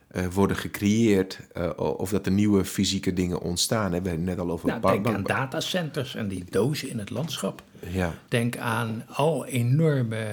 eh, 0.07 0.25
worden 0.27 0.57
gecreëerd. 0.57 1.39
eh, 1.53 1.69
of 1.77 2.09
dat 2.09 2.25
er 2.25 2.31
nieuwe 2.31 2.65
fysieke 2.65 3.13
dingen 3.13 3.41
ontstaan. 3.41 3.93
Hè. 3.93 4.01
We 4.01 4.07
hebben 4.09 4.27
het 4.27 4.35
net 4.37 4.45
al 4.45 4.51
over... 4.51 4.67
nou, 4.67 4.81
denk 4.81 5.07
aan 5.07 5.23
datacenters 5.23 6.15
en 6.15 6.27
die 6.27 6.43
dozen 6.49 6.89
in 6.89 6.99
het 6.99 7.09
landschap. 7.09 7.63
Ja, 7.89 8.13
Denk 8.27 8.57
aan 8.57 9.03
al 9.07 9.45
enorme 9.45 10.25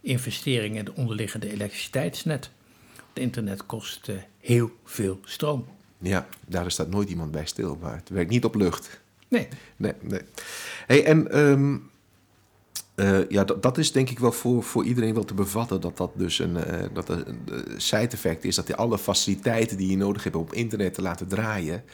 investeringen 0.00 0.78
in 0.78 0.84
het 0.84 0.94
onderliggende 0.94 1.52
elektriciteitsnet. 1.52 2.50
Het 3.12 3.22
internet 3.22 3.66
kost 3.66 4.08
eh, 4.08 4.16
heel 4.38 4.70
veel 4.84 5.20
stroom. 5.24 5.66
ja, 5.98 6.26
daar 6.46 6.70
staat 6.70 6.90
nooit 6.90 7.08
iemand 7.10 7.30
bij 7.30 7.46
stil. 7.46 7.78
Maar 7.80 7.94
het 7.96 8.08
werkt 8.08 8.30
niet 8.30 8.44
op 8.44 8.54
lucht. 8.54 9.00
Nee, 9.28 9.48
Nee, 9.76 9.92
nee. 10.00 10.20
Hey, 10.86 11.04
en 11.04 11.30
ehm, 11.30 11.76
eh, 12.94 13.28
ja, 13.28 13.44
dat, 13.44 13.62
dat 13.62 13.78
is 13.78 13.92
denk 13.92 14.10
ik 14.10 14.18
wel 14.18 14.32
voor, 14.32 14.62
voor 14.62 14.84
iedereen 14.84 15.14
wel 15.14 15.24
te 15.24 15.34
bevatten. 15.34 15.80
Dat 15.80 15.96
dat 15.96 16.10
dus 16.14 16.38
een, 16.38 16.56
eh, 16.56 16.88
dat 16.92 17.08
een, 17.08 17.24
side 17.76 18.08
effect 18.08 18.44
is. 18.44 18.54
Dat 18.54 18.66
die 18.66 18.74
alle 18.74 18.98
faciliteiten 18.98 19.76
die 19.76 19.90
je 19.90 19.96
nodig 19.96 20.24
hebt 20.24 20.36
om 20.36 20.42
op 20.42 20.52
internet 20.52 20.94
te 20.94 21.02
laten 21.02 21.28
draaien. 21.28 21.84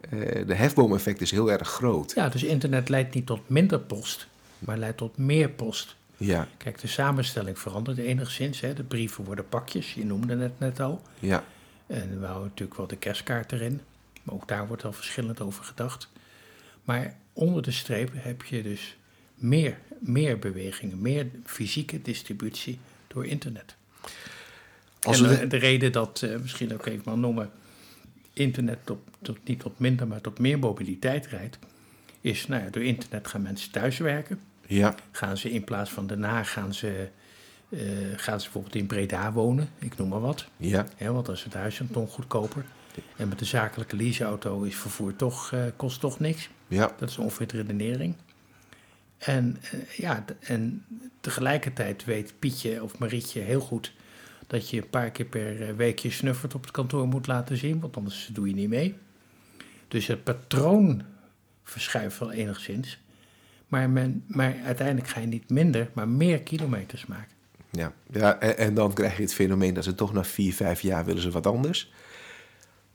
eh, 0.00 0.46
de 0.46 0.54
hefboom-effect 0.54 1.20
is 1.20 1.30
heel 1.30 1.50
erg 1.52 1.68
groot. 1.68 2.12
ja, 2.14 2.28
dus 2.28 2.42
internet 2.42 2.88
leidt 2.88 3.14
niet 3.14 3.26
tot 3.26 3.48
minder 3.48 3.80
post, 3.80 4.26
maar 4.58 4.78
leidt 4.78 4.96
tot 4.96 5.16
meer 5.16 5.48
post. 5.48 5.96
Ja, 6.18 6.48
Kijk, 6.56 6.80
de 6.80 6.86
samenstelling 6.86 7.58
verandert 7.58 7.98
enigszins. 7.98 8.60
Hè. 8.60 8.74
De 8.74 8.82
brieven 8.82 9.24
worden 9.24 9.48
pakjes, 9.48 9.94
je 9.94 10.04
noemde 10.04 10.36
het 10.36 10.58
net 10.58 10.80
al. 10.80 11.02
ja, 11.18 11.44
En 11.86 12.20
we 12.20 12.26
houden 12.26 12.48
natuurlijk 12.48 12.78
wel 12.78 12.86
de 12.86 12.96
kerstkaart 12.96 13.52
erin. 13.52 13.80
Maar 14.22 14.34
ook 14.34 14.48
daar 14.48 14.66
wordt 14.66 14.84
al 14.84 14.92
verschillend 14.92 15.40
over 15.40 15.64
gedacht. 15.64 16.08
Maar 16.84 17.16
onder 17.32 17.62
de 17.62 17.70
streep 17.70 18.10
heb 18.14 18.42
je 18.42 18.62
dus 18.62 18.96
meer, 19.34 19.78
meer 19.98 20.38
bewegingen, 20.38 21.00
meer 21.00 21.26
fysieke 21.44 22.02
distributie 22.02 22.78
door 23.06 23.26
internet. 23.26 23.74
Als 25.00 25.20
en 25.20 25.28
de, 25.28 25.46
de 25.46 25.56
reden 25.56 25.92
dat, 25.92 26.22
eh, 26.22 26.38
misschien 26.38 26.72
ook 26.74 26.86
even 26.86 27.02
maar 27.04 27.18
noemen, 27.18 27.50
internet 28.32 28.78
tot, 28.84 28.98
tot, 29.22 29.38
niet 29.44 29.60
tot 29.60 29.78
minder, 29.78 30.06
maar 30.06 30.20
tot 30.20 30.38
meer 30.38 30.58
mobiliteit 30.58 31.26
rijdt, 31.26 31.58
is 32.20 32.46
nou 32.46 32.62
ja, 32.62 32.70
door 32.70 32.82
internet 32.82 33.26
gaan 33.26 33.42
mensen 33.42 33.70
thuiswerken. 33.70 34.40
Ja, 34.68 34.94
Gaan 35.10 35.36
ze 35.36 35.50
in 35.50 35.64
plaats 35.64 35.90
van 35.90 36.22
Haag, 36.22 36.52
gaan 36.52 36.74
ze, 36.74 37.08
eh, 37.68 37.80
gaan 38.16 38.38
ze 38.40 38.44
bijvoorbeeld 38.44 38.74
in 38.74 38.86
Breda 38.86 39.32
wonen, 39.32 39.68
ik 39.78 39.96
noem 39.96 40.08
maar 40.08 40.20
wat. 40.20 40.46
ja, 40.56 40.86
Ja, 40.96 41.12
want 41.12 41.26
dan 41.26 41.34
is 41.34 41.44
het 41.44 41.54
huisentong 41.54 42.08
goedkoper. 42.08 42.64
En 43.16 43.28
met 43.28 43.38
de 43.38 43.44
zakelijke 43.44 43.96
leaseauto 43.96 44.62
is 44.62 44.76
vervoer 44.76 45.16
toch, 45.16 45.52
eh, 45.52 45.62
kost 45.76 46.00
toch 46.00 46.20
niks. 46.20 46.48
ja, 46.68 46.92
Dat 46.98 47.08
is 47.08 47.18
ongeveer 47.18 47.46
de 47.46 47.56
redenering. 47.56 48.14
En, 49.18 49.56
eh, 49.70 49.96
ja, 49.96 50.24
en 50.40 50.84
tegelijkertijd 51.20 52.04
weet 52.04 52.34
Pietje 52.38 52.82
of 52.82 52.98
Marietje 52.98 53.40
heel 53.40 53.60
goed 53.60 53.92
dat 54.46 54.70
je 54.70 54.76
een 54.76 54.90
paar 54.90 55.10
keer 55.10 55.26
per 55.26 55.76
week 55.76 55.98
je 55.98 56.10
snuffert 56.10 56.54
op 56.54 56.62
het 56.62 56.70
kantoor 56.70 57.08
moet 57.08 57.26
laten 57.26 57.56
zien, 57.56 57.80
want 57.80 57.96
anders 57.96 58.28
doe 58.32 58.48
je 58.48 58.54
niet 58.54 58.68
mee. 58.68 58.94
Dus 59.88 60.06
het 60.06 60.24
patroon 60.24 61.02
verschuift 61.62 62.18
wel 62.18 62.32
enigszins. 62.32 62.98
Maar, 63.68 63.90
men, 63.90 64.24
maar 64.26 64.54
uiteindelijk 64.64 65.08
ga 65.08 65.20
je 65.20 65.26
niet 65.26 65.50
minder, 65.50 65.90
maar 65.92 66.08
meer 66.08 66.40
kilometers 66.40 67.06
maken. 67.06 67.30
ja. 67.70 67.92
ja 68.12 68.38
en, 68.40 68.58
en 68.58 68.74
dan 68.74 68.92
krijg 68.92 69.16
je 69.16 69.22
het 69.22 69.34
fenomeen 69.34 69.74
dat 69.74 69.84
ze 69.84 69.94
toch 69.94 70.12
na 70.12 70.24
vier, 70.24 70.52
vijf 70.54 70.80
jaar 70.80 71.04
willen 71.04 71.22
ze 71.22 71.30
wat 71.30 71.46
anders. 71.46 71.92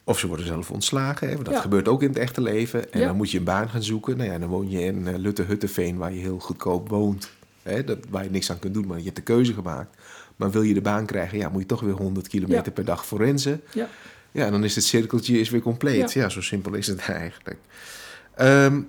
Of 0.04 0.20
ze 0.20 0.28
worden 0.28 0.46
zelf 0.46 0.72
ontslagen. 0.72 1.28
Hè? 1.28 1.34
want 1.34 1.46
Dat 1.46 1.54
Ja. 1.56 1.62
gebeurt 1.62 1.88
ook 1.88 2.02
in 2.02 2.08
het 2.08 2.18
echte 2.18 2.42
leven. 2.42 2.92
En 2.92 3.00
Ja. 3.00 3.06
dan 3.08 3.16
moet 3.16 3.32
je 3.32 3.38
een 3.38 3.44
baan 3.44 3.70
gaan 3.70 3.84
zoeken. 3.84 4.18
Nou 4.18 4.30
ja, 4.32 4.40
dan 4.40 4.50
woon 4.50 4.70
je 4.70 4.80
in 4.80 5.08
eh, 5.08 5.16
Lutte-Hutteveen, 5.18 5.98
waar 5.98 6.14
je 6.14 6.20
heel 6.20 6.40
goedkoop 6.40 6.90
woont. 6.90 7.30
Hè? 7.64 7.84
Dat, 7.84 7.98
waar 8.10 8.24
je 8.24 8.30
niks 8.30 8.52
aan 8.52 8.60
kunt 8.60 8.74
doen, 8.74 8.88
maar 8.88 8.98
je 8.98 9.04
hebt 9.04 9.16
de 9.16 9.22
keuze 9.22 9.54
gemaakt. 9.54 9.98
Maar 10.36 10.52
wil 10.52 10.62
je 10.62 10.74
de 10.74 10.82
baan 10.82 11.06
krijgen, 11.06 11.38
ja, 11.38 11.50
moet 11.50 11.62
je 11.62 11.68
toch 11.68 11.82
weer 11.82 11.94
100 11.94 12.28
kilometer 12.28 12.66
Ja. 12.66 12.72
per 12.72 12.86
dag 12.86 13.06
forensen. 13.06 13.62
Ja. 13.74 13.88
Ja, 14.32 14.50
dan 14.50 14.64
is 14.64 14.76
het 14.76 14.84
cirkeltje 14.84 15.40
is 15.40 15.50
weer 15.50 15.62
compleet. 15.62 16.14
Ja, 16.14 16.22
Ja. 16.22 16.30
zo 16.30 16.42
simpel 16.42 16.74
is 16.74 16.88
het 16.88 17.00
eigenlijk. 17.24 17.60
Ehm, 18.36 18.82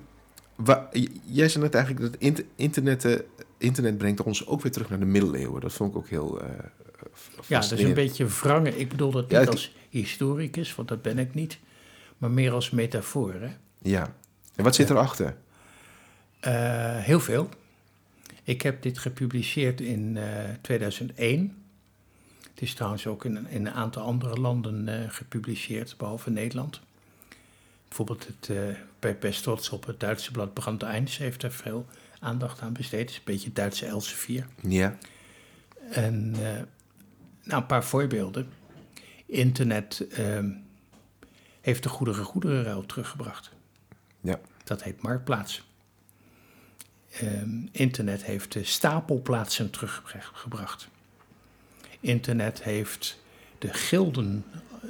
wa- 0.55 0.89
jij 1.25 1.49
zei 1.49 1.63
net 1.63 1.73
eigenlijk 1.75 2.11
dat 2.11 2.21
int- 2.21 2.43
internet, 2.55 3.05
eh, 3.05 3.19
internet 3.57 3.97
brengt 3.97 4.21
ons 4.23 4.47
ook 4.47 4.61
weer 4.61 4.71
terug 4.71 4.89
naar 4.89 4.99
de 4.99 5.05
middeleeuwen. 5.05 5.61
Dat 5.61 5.73
vond 5.73 5.91
ik 5.91 5.97
ook 5.97 6.07
heel, 6.09 6.41
eh, 6.41 6.49
Ja, 7.47 7.59
dat 7.59 7.71
is 7.71 7.83
een 7.83 7.93
beetje 7.93 8.25
wrangen. 8.25 8.79
Ik 8.79 8.89
bedoel 8.89 9.11
dat 9.11 9.29
Ja, 9.31 9.39
niet 9.39 9.49
als 9.49 9.75
historicus, 9.89 10.75
want 10.75 10.87
dat 10.87 11.01
ben 11.01 11.17
ik 11.19 11.33
niet, 11.33 11.59
maar 12.17 12.31
meer 12.31 12.51
als 12.51 12.69
metafoor. 12.69 13.33
Hè? 13.33 13.49
Ja. 13.81 14.13
En 14.55 14.63
wat 14.63 14.75
zit 14.75 14.89
erachter? 14.89 15.35
Eh, 16.39 16.97
heel 16.97 17.19
veel. 17.19 17.49
Ik 18.43 18.61
heb 18.61 18.81
dit 18.81 18.97
gepubliceerd 18.97 19.81
in 19.81 20.17
eh, 20.17 20.23
2001. 20.61 21.63
Het 22.49 22.61
is 22.63 22.73
trouwens 22.73 23.07
ook 23.07 23.25
in, 23.25 23.47
in 23.49 23.65
een 23.65 23.73
aantal 23.73 24.03
andere 24.03 24.35
landen 24.41 25.09
gepubliceerd, 25.09 25.95
behalve 25.97 26.29
Nederland. 26.29 26.81
Bijvoorbeeld 27.87 28.27
het, 28.27 28.49
eh 28.49 28.75
bij 29.13 29.33
op 29.71 29.85
het 29.85 29.99
Duitse 29.99 30.31
blad 30.31 30.53
Brand 30.53 30.83
Eins 30.83 31.17
heeft 31.17 31.43
er 31.43 31.51
veel 31.51 31.85
aandacht 32.19 32.61
aan 32.61 32.73
besteed. 32.73 32.99
Het 32.99 33.09
is 33.09 33.15
een 33.15 33.21
beetje 33.25 33.45
het 33.45 33.55
Duitse 33.55 33.85
Elsevier. 33.85 34.47
Ja. 34.61 34.97
En 35.89 36.33
eh, 36.33 36.61
nou, 37.43 37.61
een 37.61 37.65
paar 37.65 37.83
voorbeelden. 37.83 38.49
Internet 39.25 40.07
ehm, 40.11 40.51
heeft 41.61 41.83
de 41.83 41.89
goederen 41.89 42.25
goederenruil 42.25 42.85
teruggebracht. 42.85 43.51
Ja. 44.21 44.39
Dat 44.63 44.83
heet 44.83 45.01
Marktplaats. 45.01 45.63
Ehm, 47.11 47.67
internet 47.71 48.23
heeft 48.23 48.51
de 48.51 48.63
stapelplaatsen 48.63 49.69
teruggebracht. 49.69 50.87
Internet 51.99 52.63
heeft 52.63 53.23
de 53.57 53.73
gilden 53.73 54.45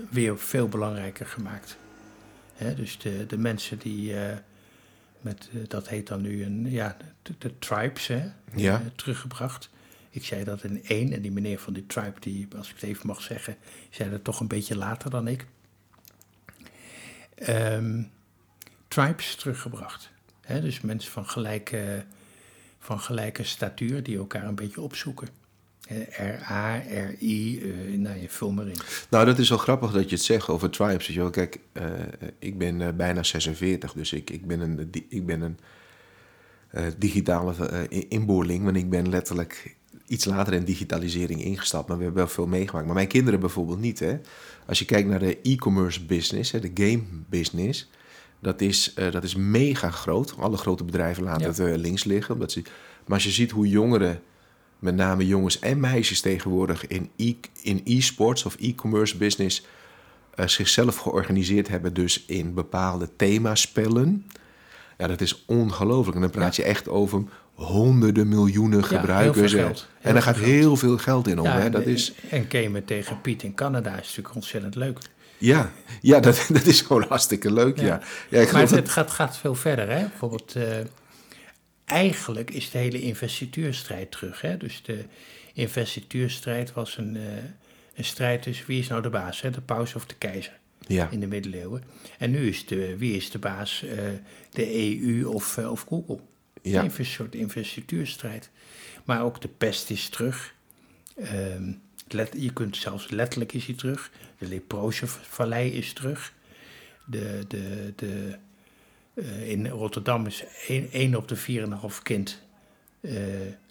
weer 0.10 0.40
veel 0.40 0.68
belangrijker 0.68 1.26
gemaakt. 1.26 1.78
Hè, 2.56 2.76
dus 2.76 2.98
de, 3.00 3.26
de 3.26 3.38
mensen 3.38 3.80
die, 3.80 4.20
eh, 4.20 4.38
met, 5.22 5.50
eh, 5.54 5.60
dat 5.68 5.90
heet 5.90 6.08
dan 6.08 6.22
nu 6.22 6.44
een, 6.44 6.70
ja, 6.72 6.98
de, 7.22 7.34
de 7.38 7.60
tribes, 7.60 8.08
hè, 8.08 8.24
Ja. 8.56 8.80
eh, 8.80 8.86
teruggebracht. 8.96 9.70
Ik 10.10 10.26
zei 10.26 10.44
dat 10.44 10.64
in 10.64 10.84
één 10.86 11.14
en 11.14 11.22
die 11.22 11.32
meneer 11.32 11.60
van 11.60 11.74
die 11.74 11.86
tribe, 11.86 12.20
die, 12.20 12.48
als 12.58 12.68
ik 12.70 12.76
het 12.76 12.84
even 12.84 13.08
mag 13.08 13.22
zeggen, 13.22 13.58
zei 13.90 14.10
dat 14.10 14.24
toch 14.24 14.40
een 14.40 14.48
beetje 14.48 14.76
later 14.78 15.10
dan 15.10 15.28
ik. 15.28 15.46
Ehm, 17.36 18.04
tribes 18.88 19.36
teruggebracht. 19.36 20.12
Hè, 20.42 20.62
dus 20.62 20.82
mensen 20.82 21.12
van 21.12 21.28
gelijke, 21.30 22.06
van 22.80 23.00
gelijke 23.00 23.44
statuur 23.44 24.04
die 24.04 24.18
elkaar 24.18 24.44
een 24.46 24.56
beetje 24.56 24.82
opzoeken. 24.82 25.28
RA, 26.10 26.82
RI, 27.20 27.60
eh 27.62 27.98
nou 27.98 28.20
je 28.22 28.30
vul 28.30 28.52
maar 28.52 28.68
in. 28.68 28.76
Nou, 29.10 29.26
dat 29.26 29.40
is 29.40 29.50
wel 29.50 29.58
grappig 29.58 29.92
dat 29.92 30.10
je 30.10 30.16
het 30.16 30.24
zegt 30.26 30.48
over 30.48 30.70
tribes. 30.70 31.08
Weet 31.08 31.16
je 31.16 31.22
wel. 31.22 31.30
Kijk, 31.30 31.60
eh, 31.72 31.84
ik 32.40 32.58
ben 32.58 32.82
eh, 32.82 32.94
bijna 32.94 33.24
46, 33.24 33.94
dus 33.94 34.14
ik, 34.14 34.30
ik 34.30 34.48
ben 34.48 34.60
een, 34.60 34.90
ik 35.10 35.26
ben 35.26 35.42
een 35.42 35.58
digitale 36.98 37.54
in- 37.90 38.10
inboorling. 38.10 38.64
Want 38.64 38.78
ik 38.78 38.90
ben 38.90 39.10
letterlijk 39.10 39.76
iets 40.08 40.26
later 40.26 40.54
in 40.54 40.64
digitalisering 40.64 41.44
ingestapt. 41.44 41.88
Maar 41.88 41.98
we 41.98 42.04
hebben 42.04 42.22
wel 42.24 42.32
veel 42.34 42.48
meegemaakt. 42.48 42.86
Maar 42.86 42.96
mijn 42.96 43.08
kinderen 43.08 43.40
bijvoorbeeld 43.40 43.80
niet. 43.80 44.00
Hè? 44.00 44.18
Als 44.66 44.80
je 44.80 44.86
kijkt 44.86 45.10
naar 45.10 45.20
de 45.20 45.38
e-commerce 45.42 46.06
business, 46.06 46.52
hè, 46.52 46.60
de 46.60 46.72
game 46.74 47.04
business... 47.30 47.90
Dat 48.42 48.62
is, 48.62 48.94
dat 49.12 49.24
is 49.24 49.36
mega 49.36 49.90
groot. 49.90 50.36
Alle 50.40 50.58
grote 50.58 50.84
bedrijven 50.84 51.24
laten 51.24 51.66
Ja. 51.66 51.72
het 51.72 51.80
links 51.80 52.04
liggen. 52.04 52.34
Omdat 52.34 52.52
ze, 52.52 52.62
maar 53.06 53.14
als 53.14 53.24
je 53.24 53.30
ziet 53.32 53.52
hoe 53.52 53.68
jongeren, 53.68 54.22
met 54.86 54.96
name 54.96 55.28
jongens 55.28 55.60
en 55.60 55.80
meisjes 55.80 56.22
tegenwoordig... 56.22 56.88
in 56.88 57.10
e- 57.16 57.34
in 57.62 57.82
e-sports 57.86 58.46
of 58.46 58.56
e-commerce 58.60 59.18
business 59.18 59.66
eh, 60.36 60.48
zichzelf 60.48 60.98
georganiseerd 60.98 61.68
hebben... 61.68 61.94
dus 61.94 62.24
in 62.28 62.54
bepaalde 62.54 63.10
themaspellen... 63.16 64.26
Ja, 64.98 65.08
dat 65.08 65.22
is 65.22 65.44
ongelooflijk. 65.46 66.16
En 66.16 66.22
dan 66.22 66.30
praat 66.32 66.56
je 66.56 66.64
echt 66.64 66.88
over 66.90 67.24
honderden 67.54 68.28
miljoenen 68.28 68.84
gebruikers. 68.84 69.52
veel 69.52 69.74
en- 70.02 70.14
daar 70.14 70.22
gaat 70.24 70.36
geld. 70.38 70.48
heel 70.48 70.76
veel 70.76 70.98
geld 70.98 71.28
in 71.28 71.40
om. 71.40 71.46
Ja, 71.46 71.60
hè? 71.60 71.70
Dat 71.70 71.82
en- 71.84 71.88
is, 71.92 72.14
En 72.30 72.46
gamen 72.50 72.86
tegen 72.86 73.22
Piet 73.22 73.44
in 73.44 73.54
Canada 73.54 73.90
is 73.92 74.08
natuurlijk 74.08 74.36
ontzettend 74.36 74.76
leuk. 74.76 74.98
ja, 75.38 75.72
ja 76.02 76.20
dat, 76.20 76.46
dat 76.54 76.66
is 76.66 76.82
gewoon 76.82 77.06
hartstikke 77.10 77.54
leuk. 77.54 77.80
Ja. 77.80 77.86
Ja. 77.86 77.96
Ik 77.96 78.02
Maar 78.32 78.46
geloof 78.46 78.62
het, 78.62 78.70
dat- 78.70 78.80
het 78.80 78.90
gaat, 78.90 79.12
gaat 79.12 79.38
veel 79.38 79.56
verder. 79.56 79.90
Hè? 79.90 80.00
Bijvoorbeeld, 80.08 80.56
eh, 80.56 80.64
eigenlijk 81.86 82.52
is 82.52 82.70
de 82.70 82.78
hele 82.78 83.02
investituurstrijd 83.02 84.12
terug. 84.12 84.42
Hè? 84.42 84.58
Dus 84.58 84.82
de 84.84 85.06
investituurstrijd 85.54 86.74
was 86.74 86.98
een, 86.98 87.16
eh, 87.16 87.24
een 87.96 88.06
strijd 88.06 88.42
tussen 88.42 88.68
wie 88.68 88.80
is 88.80 88.88
nou 88.88 89.02
de 89.02 89.10
baas, 89.10 89.42
hè? 89.42 89.50
de 89.50 89.62
paus 89.62 89.96
of 89.96 90.06
de 90.06 90.16
keizer 90.16 90.60
ja. 90.88 91.10
in 91.10 91.20
de 91.20 91.28
middeleeuwen. 91.28 91.84
En 92.18 92.32
nu 92.32 92.48
is 92.48 92.66
de, 92.66 92.98
wie 92.98 93.16
is 93.16 93.30
de 93.32 93.40
baas, 93.40 93.84
eh, 93.84 93.98
de 94.50 94.76
EU 94.76 95.26
of, 95.26 95.58
eh, 95.58 95.72
of 95.72 95.86
Google. 95.88 96.20
Ja. 96.62 96.84
Een 96.84 97.06
soort 97.06 97.36
investituurstrijd. 97.36 98.50
Maar 99.04 99.24
ook 99.24 99.42
de 99.42 99.48
pest 99.48 99.90
is 99.90 100.10
terug. 100.10 100.54
Ehm, 101.16 101.72
let, 102.08 102.34
je 102.38 102.54
kunt 102.54 102.78
zelfs 102.78 103.10
letterlijk 103.10 103.54
is 103.54 103.66
hij 103.66 103.76
terug. 103.76 104.12
De 104.38 104.48
leproze 104.48 105.08
vallei 105.08 105.72
is 105.72 105.94
terug. 105.94 106.34
De, 107.06 107.46
de, 107.48 107.94
de, 107.96 108.38
eh, 109.16 109.50
in 109.50 109.68
Rotterdam 109.68 110.26
is 110.26 110.44
1 110.92 111.16
op 111.16 111.28
de 111.28 111.36
4,5 111.36 112.02
kind 112.04 112.42
eh, 113.02 113.14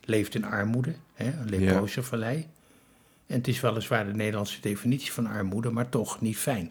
leeft 0.04 0.34
in 0.34 0.44
armoede. 0.44 0.94
Hè, 1.14 1.26
een 1.40 1.48
leproze 1.48 2.02
vallei. 2.02 2.46
En 3.26 3.36
het 3.36 3.48
is 3.48 3.60
weliswaar 3.60 4.06
de 4.06 4.14
Nederlandse 4.14 4.60
definitie 4.60 5.12
van 5.12 5.26
armoede, 5.26 5.70
maar 5.70 5.88
toch 5.88 6.20
niet 6.20 6.36
fijn. 6.36 6.70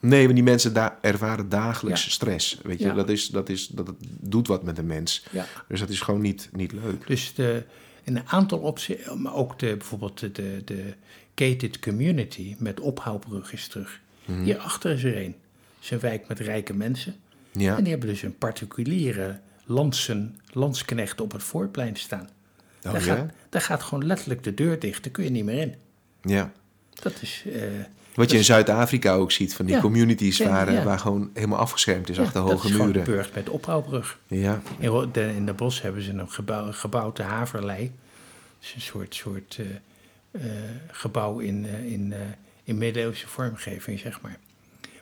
Nee, 0.00 0.24
maar 0.24 0.34
die 0.34 0.42
mensen 0.44 0.72
daar 0.72 0.98
ervaren 1.00 1.48
dagelijks 1.48 2.04
Ja. 2.04 2.10
stress. 2.10 2.58
Weet 2.62 2.78
je, 2.78 2.84
Ja. 2.86 2.94
dat, 2.94 3.08
is, 3.08 3.26
dat, 3.28 3.48
is, 3.48 3.66
dat 3.66 3.92
doet 4.20 4.46
wat 4.46 4.62
met 4.62 4.78
een 4.78 4.86
mens. 4.86 5.26
Ja. 5.30 5.46
Dus 5.68 5.80
dat 5.80 5.88
is 5.88 6.00
gewoon 6.00 6.20
niet, 6.20 6.48
niet 6.52 6.72
leuk. 6.72 7.06
Dus 7.06 7.34
de, 7.34 7.64
in 8.02 8.16
een 8.16 8.28
aantal 8.28 8.58
opzichten, 8.58 9.22
maar 9.22 9.34
ook 9.34 9.58
de, 9.58 9.76
bijvoorbeeld 9.76 10.18
de, 10.20 10.32
de, 10.32 10.62
de 10.64 10.94
gated 11.34 11.78
community 11.78 12.54
met 12.58 12.80
ophaalbrug 12.80 13.52
is 13.52 13.68
terug. 13.68 14.00
Hierachter 14.42 14.90
is 14.92 15.04
er 15.04 15.16
een. 15.16 15.34
Het 15.74 15.84
is 15.84 15.90
een 15.90 16.00
wijk 16.00 16.28
met 16.28 16.40
rijke 16.40 16.74
mensen. 16.74 17.14
Ja, 17.58 17.76
En 17.76 17.82
die 17.82 17.90
hebben 17.92 18.08
dus 18.08 18.22
een 18.22 18.38
particuliere 18.38 19.40
landsen, 19.64 20.40
landsknecht 20.52 21.20
op 21.20 21.32
het 21.32 21.42
voorplein 21.42 21.96
staan. 21.96 22.28
Oh, 22.84 22.92
daar, 22.92 23.04
ja? 23.04 23.14
gaat, 23.14 23.30
daar 23.48 23.60
gaat 23.60 23.82
gewoon 23.82 24.06
letterlijk 24.06 24.42
de 24.44 24.54
deur 24.54 24.78
dicht, 24.78 25.02
daar 25.02 25.12
kun 25.12 25.24
je 25.24 25.30
niet 25.30 25.44
meer 25.44 25.58
in. 25.60 25.74
ja. 26.22 26.52
Dat 27.02 27.22
is... 27.22 27.44
eh, 27.52 27.62
Wat 28.14 28.30
je 28.30 28.36
in 28.36 28.44
Zuid-Afrika 28.44 29.14
ook 29.14 29.32
ziet 29.32 29.54
van 29.54 29.66
die 29.66 29.74
Ja. 29.74 29.80
communities 29.80 30.38
waar, 30.38 30.68
eh, 30.68 30.74
ja. 30.74 30.82
waar 30.82 30.98
gewoon 30.98 31.30
helemaal 31.34 31.58
afgeschermd 31.58 32.08
is 32.08 32.16
ja, 32.16 32.22
achter 32.22 32.40
dat 32.42 32.50
hoge 32.50 32.68
is 32.68 32.72
muren. 32.76 33.04
gebeurd 33.04 33.34
met 33.34 33.48
ophaalbrug. 33.48 34.18
Ja, 34.26 34.60
In, 34.78 35.08
de, 35.12 35.32
in 35.34 35.46
de 35.46 35.52
bos 35.52 35.82
hebben 35.82 36.02
ze 36.02 36.10
een 36.12 36.30
gebouw, 36.30 36.72
gebouwde 36.72 37.22
haverlei. 37.22 37.82
Het 37.82 37.92
is 38.68 38.74
een 38.74 38.80
soort, 38.80 39.14
soort 39.14 39.58
eh, 40.30 40.40
gebouw 40.90 41.38
in, 41.38 41.64
in, 41.66 42.14
in 42.64 42.78
middeleeuwse 42.78 43.28
vormgeving, 43.28 43.98
zeg 43.98 44.20
maar. 44.20 44.38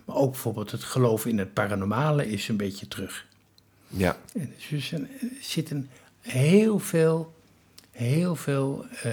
Maar 0.04 0.16
ook 0.16 0.30
bijvoorbeeld 0.30 0.70
het 0.70 0.84
geloof 0.84 1.26
in 1.26 1.38
het 1.38 1.52
paranormale 1.52 2.30
is 2.30 2.48
een 2.48 2.56
beetje 2.56 2.88
terug. 2.88 3.26
ja, 3.88 4.16
En 4.34 4.54
dus 4.70 4.92
er 4.92 5.08
zitten 5.40 5.90
heel 6.20 6.78
veel, 6.78 7.34
heel 7.90 8.36
veel 8.36 8.84
eh, 9.02 9.12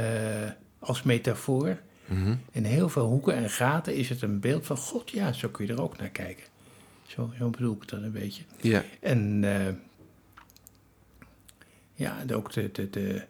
als 0.80 1.04
metafoor. 1.04 1.78
Mhm. 2.06 2.36
In 2.52 2.64
heel 2.64 2.90
veel 2.90 3.06
hoeken 3.06 3.36
en 3.36 3.50
gaten 3.50 3.96
is 3.96 4.10
het 4.10 4.22
een 4.22 4.40
beeld 4.40 4.66
van 4.66 4.78
God, 4.78 5.10
ja, 5.10 5.34
zo 5.34 5.50
kun 5.50 5.66
je 5.66 5.74
er 5.74 5.82
ook 5.82 5.98
naar 5.98 6.10
kijken. 6.10 6.44
Zo, 7.08 7.34
zo 7.38 7.50
bedoel 7.50 7.78
ik 7.82 7.88
dan 7.88 8.04
een 8.04 8.12
beetje. 8.12 8.44
ja, 8.62 8.84
En 9.00 9.44
eh, 9.44 9.74
ja, 11.94 12.24
ook 12.34 12.54
de, 12.54 12.72
de, 12.72 12.90
de, 12.90 13.24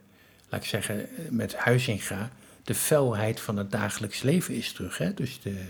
laat 0.50 0.62
ik 0.62 0.68
zeggen, 0.70 1.08
met 1.30 1.56
Huizinga, 1.56 2.32
de 2.64 2.76
felheid 2.76 3.40
van 3.40 3.58
het 3.58 3.72
dagelijks 3.72 4.22
leven 4.22 4.56
is 4.56 4.72
terug. 4.72 4.98
Hè? 4.98 5.14
Dus 5.14 5.42
de, 5.42 5.66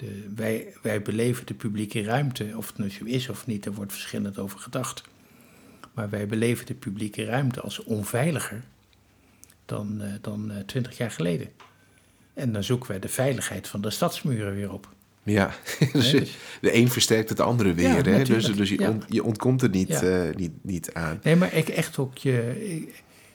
de, 0.00 0.28
wij, 0.34 0.66
wij 0.82 1.02
beleven 1.02 1.46
de 1.46 1.54
publieke 1.54 2.02
ruimte, 2.02 2.52
of 2.56 2.66
het 2.66 2.78
nu 2.78 2.90
zo 2.90 3.04
is 3.04 3.28
of 3.28 3.46
niet, 3.46 3.64
daar 3.64 3.74
wordt 3.74 3.92
verschillend 3.92 4.38
over 4.38 4.58
gedacht. 4.58 5.02
Maar 5.94 6.10
wij 6.10 6.26
beleven 6.26 6.66
de 6.66 6.74
publieke 6.74 7.24
ruimte 7.24 7.60
als 7.60 7.82
onveiliger 7.84 8.62
dan, 9.66 10.00
eh, 10.02 10.12
dan 10.20 10.50
eh, 10.50 10.56
twintig 10.66 10.96
jaar 10.96 11.10
geleden. 11.10 11.48
En 12.34 12.52
dan 12.52 12.64
zoeken 12.64 12.88
wij 12.90 12.98
de 12.98 13.08
veiligheid 13.08 13.68
van 13.68 13.80
de 13.80 13.90
stadsmuren 13.90 14.54
weer 14.54 14.72
op. 14.72 14.88
ja. 15.22 15.50
dus 15.92 16.10
dus- 16.10 16.36
de 16.60 16.74
een 16.74 16.88
versterkt 16.90 17.28
het 17.28 17.40
andere 17.40 17.74
weer. 17.74 17.88
Ja, 17.88 18.02
hè? 18.10 18.24
Dus, 18.24 18.54
dus 18.54 18.68
je, 18.68 18.78
Ja. 18.78 18.98
je 19.08 19.24
ontkomt 19.24 19.62
er 19.62 19.68
niet, 19.70 19.88
Ja. 19.88 20.02
eh, 20.02 20.34
niet, 20.34 20.52
niet 20.62 20.92
aan. 20.92 21.20
Nee, 21.22 21.36
maar 21.36 21.54
ik 21.54 21.68
echt 21.68 21.98
ook 21.98 22.18
je. 22.18 22.88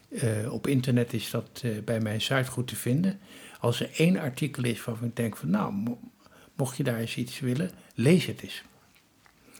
eh, 0.09 0.53
op 0.53 0.67
internet 0.67 1.13
is 1.13 1.29
dat 1.29 1.61
eh, 1.63 1.71
bij 1.85 1.99
mijn 1.99 2.21
site 2.21 2.51
goed 2.51 2.67
te 2.67 2.75
vinden. 2.75 3.19
Als 3.59 3.79
er 3.79 3.89
één 3.95 4.17
artikel 4.19 4.63
is 4.63 4.83
waarvan 4.83 5.07
ik 5.07 5.15
denk 5.15 5.37
van 5.37 5.49
nou, 5.49 5.73
mocht 6.55 6.77
je 6.77 6.83
daar 6.83 6.97
eens 6.97 7.15
iets 7.15 7.39
willen, 7.39 7.71
lees 7.95 8.25
het 8.25 8.41
eens. 8.41 8.63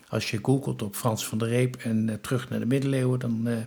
Als 0.07 0.31
je 0.31 0.39
googelt 0.41 0.81
op 0.81 0.95
Frans 0.95 1.27
van 1.27 1.37
der 1.37 1.47
Reep 1.47 1.75
en 1.75 2.09
eh, 2.09 2.15
terug 2.21 2.49
naar 2.49 2.59
de 2.59 2.65
middeleeuwen, 2.65 3.19
dan 3.19 3.47
eh, 3.47 3.57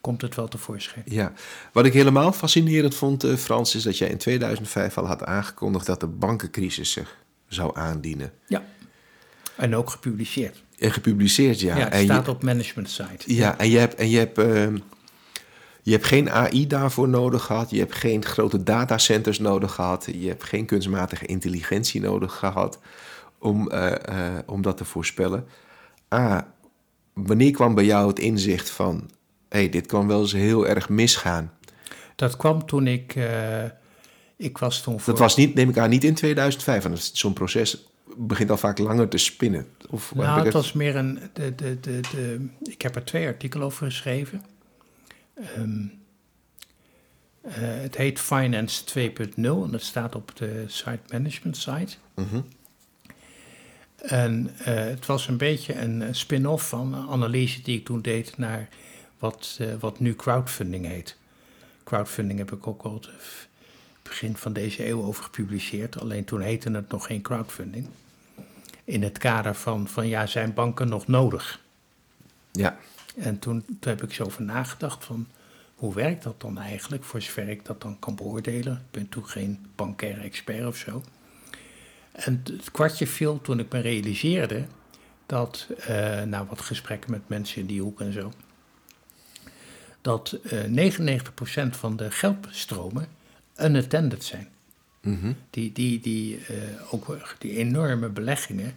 komt 0.00 0.22
het 0.22 0.34
wel 0.34 0.48
tevoorschijn. 0.48 1.04
Ja, 1.06 1.32
wat 1.72 1.84
ik 1.86 1.92
helemaal 1.92 2.32
fascinerend 2.32 2.94
vond, 2.94 3.24
eh, 3.24 3.36
Frans, 3.36 3.74
is 3.74 3.82
dat 3.82 3.98
jij 3.98 4.08
in 4.08 4.18
2005 4.18 4.98
al 4.98 5.06
had 5.06 5.24
aangekondigd 5.24 5.86
dat 5.86 6.00
de 6.00 6.06
bankencrisis 6.06 6.92
zich 6.92 7.16
zou 7.48 7.76
aandienen. 7.76 8.32
Ja. 8.46 8.64
En 9.56 9.76
ook 9.76 9.90
gepubliceerd. 9.90 10.62
En 10.78 10.92
gepubliceerd, 10.92 11.60
ja. 11.60 11.76
Ja, 11.76 11.84
het 11.84 11.92
en 11.92 12.04
staat 12.04 12.24
je, 12.24 12.30
op 12.30 12.42
management 12.42 12.90
site. 12.90 13.34
ja, 13.34 13.58
en 13.58 13.70
je 13.70 13.78
hebt, 13.78 13.94
en 13.94 14.10
je 14.10 14.18
hebt, 14.18 14.38
ehm, 14.38 14.78
Je 15.84 15.92
hebt 15.92 16.06
geen 16.06 16.30
AI 16.30 16.66
daarvoor 16.66 17.08
nodig 17.08 17.42
gehad. 17.42 17.70
Je 17.70 17.78
hebt 17.78 17.94
geen 17.94 18.24
grote 18.24 18.62
datacenters 18.62 19.38
nodig 19.38 19.72
gehad. 19.72 20.08
Je 20.14 20.28
hebt 20.28 20.44
geen 20.44 20.66
kunstmatige 20.66 21.26
intelligentie 21.26 22.00
nodig 22.00 22.34
gehad 22.38 22.78
om, 23.38 23.70
eh, 23.70 23.92
eh, 24.36 24.38
om 24.46 24.62
dat 24.62 24.76
te 24.76 24.84
voorspellen. 24.84 25.46
Ah, 26.08 26.38
wanneer 27.12 27.50
kwam 27.50 27.74
bij 27.74 27.84
jou 27.84 28.08
het 28.08 28.18
inzicht 28.18 28.70
van... 28.70 29.10
hé, 29.48 29.58
hey, 29.58 29.68
dit 29.68 29.86
kan 29.86 30.06
wel 30.06 30.20
eens 30.20 30.32
heel 30.32 30.66
erg 30.66 30.88
misgaan? 30.88 31.52
Dat 32.16 32.36
kwam 32.36 32.66
toen 32.66 32.86
ik... 32.86 33.14
eh, 33.14 33.64
ik 34.36 34.58
was 34.58 34.82
toen 34.82 35.00
voor... 35.00 35.12
Dat 35.12 35.22
was 35.22 35.36
niet, 35.36 35.54
neem 35.54 35.68
ik 35.68 35.78
aan, 35.78 35.90
niet 35.90 36.04
in 36.04 36.14
2005. 36.14 36.82
Want 36.82 37.10
zo'n 37.12 37.32
proces 37.32 37.86
begint 38.16 38.50
al 38.50 38.56
vaak 38.56 38.78
langer 38.78 39.08
te 39.08 39.18
spinnen. 39.18 39.66
Of 39.90 40.14
Nou, 40.14 40.44
het 40.44 40.52
was 40.52 40.72
meer 40.72 40.96
een. 40.96 41.18
De, 41.32 41.54
de, 41.54 41.80
de, 41.80 42.00
de, 42.00 42.48
ik 42.62 42.82
heb 42.82 42.96
er 42.96 43.04
twee 43.04 43.26
artikelen 43.26 43.66
over 43.66 43.86
geschreven. 43.86 44.42
Ehm, 45.42 45.86
eh, 47.40 47.80
het 47.82 47.96
heet 47.96 48.20
Finance 48.20 48.84
2.0 48.84 49.64
en 49.64 49.70
dat 49.70 49.82
staat 49.82 50.14
op 50.14 50.36
de 50.36 50.64
site 50.66 51.00
management 51.08 51.56
site. 51.56 51.96
Mhm. 52.14 52.40
En 53.96 54.50
eh, 54.58 54.74
het 54.74 55.06
was 55.06 55.28
een 55.28 55.36
beetje 55.36 55.80
een 55.80 56.14
spin-off 56.14 56.68
van 56.68 56.94
een 56.94 57.08
analyse 57.08 57.62
die 57.62 57.78
ik 57.78 57.84
toen 57.84 58.02
deed 58.02 58.38
naar 58.38 58.68
wat, 59.18 59.56
eh, 59.60 59.68
wat 59.80 60.00
nu 60.00 60.14
crowdfunding 60.14 60.86
heet. 60.86 61.16
Crowdfunding 61.84 62.38
heb 62.38 62.52
ik 62.52 62.66
ook 62.66 62.82
al 62.82 62.94
het 62.94 63.08
begin 64.02 64.36
van 64.36 64.52
deze 64.52 64.88
eeuw 64.88 65.02
over 65.02 65.24
gepubliceerd. 65.24 66.00
Alleen 66.00 66.24
toen 66.24 66.40
heette 66.40 66.70
het 66.70 66.88
nog 66.88 67.06
geen 67.06 67.22
crowdfunding. 67.22 67.88
In 68.84 69.02
het 69.02 69.18
kader 69.18 69.54
van, 69.54 69.88
van 69.88 70.08
ja, 70.08 70.26
zijn 70.26 70.54
banken 70.54 70.88
nog 70.88 71.06
nodig? 71.06 71.60
Ja, 72.52 72.78
En 73.16 73.38
toen, 73.38 73.64
toen 73.64 73.92
heb 73.92 74.02
ik 74.02 74.12
zo 74.12 74.24
over 74.24 74.42
nagedacht 74.42 75.04
van 75.04 75.26
hoe 75.74 75.94
werkt 75.94 76.22
dat 76.22 76.40
dan 76.40 76.58
eigenlijk, 76.58 77.04
voor 77.04 77.22
zover 77.22 77.48
ik 77.48 77.64
dat 77.64 77.80
dan 77.80 77.98
kan 77.98 78.14
beoordelen. 78.14 78.72
Ik 78.72 78.90
ben 78.90 79.08
toen 79.08 79.26
geen 79.26 79.66
bankaire 79.76 80.20
expert 80.20 80.66
of 80.66 80.76
zo. 80.76 81.02
En 82.12 82.42
het 82.44 82.70
kwartje 82.70 83.06
viel 83.06 83.40
toen 83.40 83.58
ik 83.58 83.72
me 83.72 83.80
realiseerde 83.80 84.64
dat, 85.26 85.66
eh 85.78 86.22
na 86.22 86.46
wat 86.46 86.60
gesprekken 86.60 87.10
met 87.10 87.28
mensen 87.28 87.60
in 87.60 87.66
die 87.66 87.80
hoek 87.80 88.00
en 88.00 88.12
zo, 88.12 88.32
dat 90.00 90.38
eh 90.42 90.64
99% 90.64 91.76
van 91.76 91.96
de 91.96 92.10
geldstromen 92.10 93.08
unattended 93.60 94.24
zijn. 94.24 94.48
Mhm. 95.00 95.32
Die, 95.50 95.72
die, 95.72 96.00
die, 96.00 96.38
eh, 96.46 96.94
ook 96.94 97.36
die 97.38 97.56
enorme 97.56 98.08
beleggingen, 98.08 98.74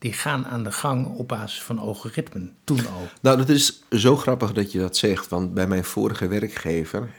die 0.00 0.12
gaan 0.12 0.46
aan 0.46 0.64
de 0.64 0.72
gang 0.72 1.06
op 1.06 1.28
basis 1.28 1.62
van 1.62 1.78
algoritmen, 1.78 2.54
toen 2.64 2.78
al. 2.78 3.08
Nou, 3.20 3.36
dat 3.36 3.48
is 3.48 3.82
zo 3.90 4.16
grappig 4.16 4.52
dat 4.52 4.72
je 4.72 4.78
dat 4.78 4.96
zegt. 4.96 5.28
Want 5.28 5.54
bij 5.54 5.66
mijn 5.66 5.84
vorige 5.84 6.28
werkgever, 6.28 7.10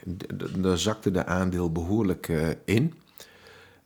daar 0.56 0.78
zakte 0.78 1.10
de 1.10 1.26
aandeel 1.26 1.72
behoorlijk 1.72 2.28
eh, 2.28 2.48
in. 2.64 2.94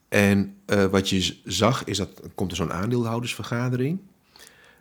En 0.09 0.55
eh, 0.65 0.85
wat 0.85 1.09
je 1.09 1.37
zag, 1.43 1.83
is 1.83 1.97
dat 1.97 2.09
komt 2.35 2.51
er 2.51 2.57
zo'n 2.57 2.73
aandeelhoudersvergadering. 2.73 3.99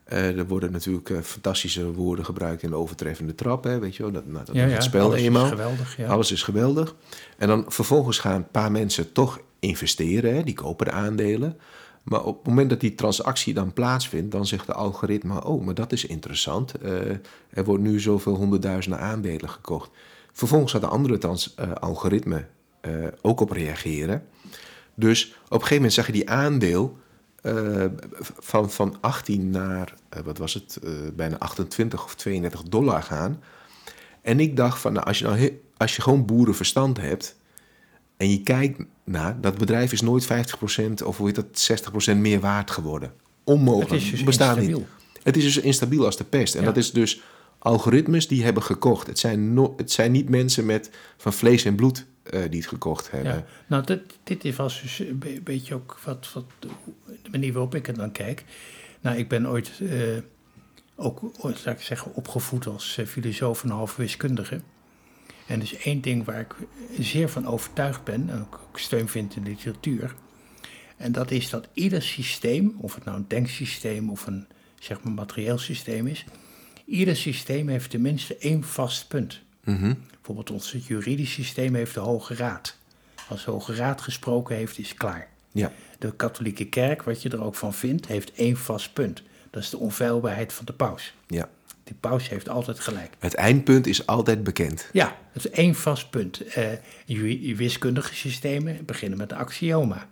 Eh, 0.05 0.39
er 0.39 0.47
worden 0.47 0.73
natuurlijk 0.73 1.13
fantastische 1.23 1.93
woorden 1.93 2.25
gebruikt 2.25 2.63
in 2.63 2.71
de 2.71 2.77
overtreffende 2.77 3.35
trap. 3.35 3.65
Hè, 3.65 3.79
weet 3.79 3.97
je 3.97 4.03
wel, 4.03 4.13
dat, 4.13 4.27
nou, 4.27 4.45
dat 4.45 4.55
is 4.55 4.73
het 4.73 4.83
spel 4.83 5.07
alles 5.07 5.21
eenmaal. 5.21 5.45
is 5.45 5.51
geweldig. 5.51 5.97
Ja. 5.97 6.07
Alles 6.09 6.33
is 6.33 6.43
geweldig. 6.43 6.95
En 7.39 7.49
dan 7.49 7.65
vervolgens 7.69 8.19
gaan 8.19 8.35
een 8.35 8.51
paar 8.51 8.73
mensen 8.73 9.13
toch 9.13 9.41
investeren. 9.59 10.35
Hè? 10.35 10.43
Die 10.43 10.55
kopen 10.55 10.87
de 10.87 10.93
aandelen. 10.93 11.57
Maar 12.07 12.25
op 12.25 12.37
het 12.37 12.47
moment 12.47 12.71
dat 12.71 12.81
die 12.81 12.95
transactie 12.95 13.55
dan 13.55 13.73
plaatsvindt, 13.73 14.33
dan 14.33 14.47
zegt 14.47 14.66
de 14.66 14.73
algoritme: 14.73 15.45
Oh, 15.45 15.64
maar 15.64 15.75
dat 15.75 15.92
is 15.92 16.07
interessant. 16.07 16.75
Eh, 16.75 17.11
er 17.51 17.64
wordt 17.64 17.83
nu 17.83 18.01
zoveel 18.01 18.35
honderdduizenden 18.35 19.01
aandelen 19.01 19.51
gekocht. 19.51 19.90
Vervolgens 20.33 20.73
gaat 20.73 20.81
de 20.81 20.87
andere 20.87 21.19
trans, 21.19 21.55
eh, 21.55 21.73
algoritme 21.73 22.47
eh, 22.81 22.92
ook 23.23 23.40
op 23.40 23.51
reageren. 23.51 24.25
Dus 24.95 25.27
op 25.27 25.51
een 25.51 25.57
gegeven 25.57 25.75
moment 25.77 25.92
zag 25.92 26.07
je 26.07 26.12
die 26.12 26.31
aandeel 26.31 26.99
van, 28.38 28.71
van 28.71 28.97
18 29.01 29.51
naar, 29.51 29.95
wat 30.25 30.38
was 30.38 30.55
het, 30.55 30.79
bijna 31.14 31.38
28 31.38 32.05
of 32.05 32.14
32 32.14 32.62
dollar 32.62 33.03
gaan. 33.03 33.42
En 34.23 34.40
ik 34.40 34.57
dacht 34.57 34.79
van, 34.81 34.92
nou, 34.92 35.07
als 35.07 35.19
je, 35.19 35.25
nou 35.25 35.59
als 35.77 35.97
je 35.97 36.03
gewoon 36.03 36.25
boerenverstand 36.25 37.01
hebt 37.01 37.37
en 38.17 38.31
je 38.31 38.41
kijkt 38.43 38.83
naar, 39.05 39.41
dat 39.41 39.59
bedrijf 39.59 39.93
is 39.93 40.01
nooit 40.01 40.25
50% 40.25 40.29
of 41.05 41.17
hoe 41.17 41.27
heet 41.27 41.35
dat, 41.35 41.91
60% 42.13 42.17
meer 42.17 42.41
waard 42.41 42.71
geworden. 42.71 43.13
Onmogelijk, 43.45 43.91
Het 43.91 44.03
is 44.03 44.11
dus 44.11 44.25
bestaat 44.25 44.57
instabiel. 44.57 44.79
niet. 44.79 44.89
Het 45.23 45.37
is 45.37 45.45
dus 45.45 45.59
instabiel 45.59 46.05
als 46.05 46.17
de 46.17 46.25
pest. 46.25 46.55
En 46.55 46.61
Ja. 46.61 46.67
dat 46.67 46.77
is 46.77 46.91
dus 46.93 47.21
algoritmes 47.59 48.29
die 48.29 48.45
hebben 48.45 48.63
gekocht. 48.63 49.07
Het 49.07 49.19
zijn, 49.19 49.55
no- 49.55 49.75
het 49.77 49.91
zijn 49.93 50.13
niet 50.13 50.29
mensen 50.29 50.67
met, 50.67 50.91
van 51.17 51.33
vlees 51.33 51.65
en 51.65 51.75
bloed 51.75 52.07
eh, 52.23 52.41
die 52.51 52.61
het 52.61 52.69
gekocht 52.69 53.11
hebben. 53.11 53.33
Ja. 53.35 53.45
Nou, 53.67 53.85
dit, 53.85 54.01
dit 54.25 54.45
is- 54.45 54.57
was 54.57 54.83
dus 54.83 54.99
een 54.99 55.19
be- 55.19 55.41
beetje 55.45 55.75
ook 55.75 55.99
wat, 56.05 56.29
wat, 56.35 56.45
de 56.61 56.69
manier 57.31 57.53
waarop 57.53 57.75
ik 57.75 57.89
er 57.89 57.95
dan 57.95 58.13
kijk. 58.13 58.45
Nou, 59.01 59.17
ik 59.17 59.29
ben 59.29 59.49
ooit 59.49 59.71
eh, 59.91 59.99
ook, 60.97 61.21
zou 61.41 61.75
ik 61.77 61.81
zeggen, 61.81 62.15
opgevoed 62.15 62.67
als 62.67 62.97
eh, 62.99 63.07
filosoof 63.07 63.63
en 63.63 63.71
half 63.71 63.97
wiskundige. 63.97 64.61
En 65.47 65.59
dus 65.59 65.77
één 65.77 66.01
ding 66.01 66.25
waar 66.25 66.41
ik 66.41 66.55
zeer 66.99 67.29
van 67.29 67.47
overtuigd 67.47 68.05
ben, 68.05 68.31
en 68.31 68.41
ook, 68.41 68.71
steun 68.75 69.09
vind 69.09 69.37
in 69.37 69.43
de 69.43 69.51
literatuur. 69.51 70.15
En 70.97 71.13
dat 71.13 71.31
is 71.31 71.51
dat 71.51 71.69
ieder 71.73 72.03
systeem, 72.03 72.75
of 72.79 72.95
het 72.95 73.05
nou 73.05 73.17
een 73.17 73.29
denksysteem 73.29 74.11
of 74.11 74.27
een 74.27 74.47
zeg 74.79 75.03
maar 75.03 75.13
materieel 75.13 75.59
systeem 75.59 76.07
is, 76.07 76.25
ieder 76.85 77.17
systeem 77.17 77.69
heeft 77.69 77.91
tenminste 77.91 78.37
één 78.37 78.65
vast 78.65 79.09
punt. 79.09 79.41
Mhm. 79.65 79.95
Bijvoorbeeld 80.11 80.51
ons 80.51 80.77
juridisch 80.87 81.33
systeem 81.33 81.75
heeft 81.75 81.95
de 81.95 82.01
Hoge 82.01 82.35
Raad. 82.35 82.77
Als 83.29 83.45
de 83.45 83.51
Hoge 83.51 83.75
Raad 83.75 84.01
gesproken 84.01 84.57
heeft, 84.57 84.79
is 84.79 84.95
klaar. 84.95 85.29
Ja. 85.53 85.73
De 85.99 86.17
katholieke 86.17 86.69
kerk, 86.69 87.03
wat 87.03 87.23
je 87.23 87.29
er 87.29 87.43
ook 87.43 87.55
van 87.55 87.75
vindt, 87.75 88.07
heeft 88.07 88.33
één 88.33 88.57
vast 88.57 88.93
punt. 88.93 89.23
Dat 89.51 89.63
is 89.63 89.71
de 89.71 89.79
onfeilbaarheid 89.79 90.53
van 90.53 90.65
de 90.65 90.73
paus. 90.73 91.15
ja. 91.27 91.49
Die 91.87 91.96
paus 92.01 92.29
heeft 92.29 92.49
altijd 92.49 92.81
gelijk. 92.81 93.11
Het 93.18 93.35
eindpunt 93.35 93.87
is 93.87 94.07
altijd 94.07 94.44
bekend. 94.44 94.88
Ja, 94.92 95.16
dat 95.33 95.44
is 95.44 95.51
één 95.51 95.75
vast 95.75 96.11
punt. 96.11 96.42
Je 97.05 97.55
wiskundige 97.57 98.14
systemen 98.14 98.85
beginnen 98.85 99.18
met 99.18 99.33
een 99.33 99.38
axioma. 99.38 100.09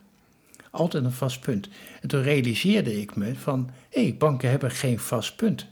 Altijd 0.70 1.04
een 1.04 1.12
vast 1.12 1.40
punt. 1.40 1.68
En 2.00 2.08
toen 2.08 2.22
realiseerde 2.22 3.00
ik 3.00 3.16
me 3.16 3.34
van, 3.34 3.70
hé, 3.90 4.02
hey, 4.02 4.16
banken 4.16 4.50
hebben 4.50 4.70
geen 4.70 4.98
vast 4.98 5.36
punt. 5.36 5.66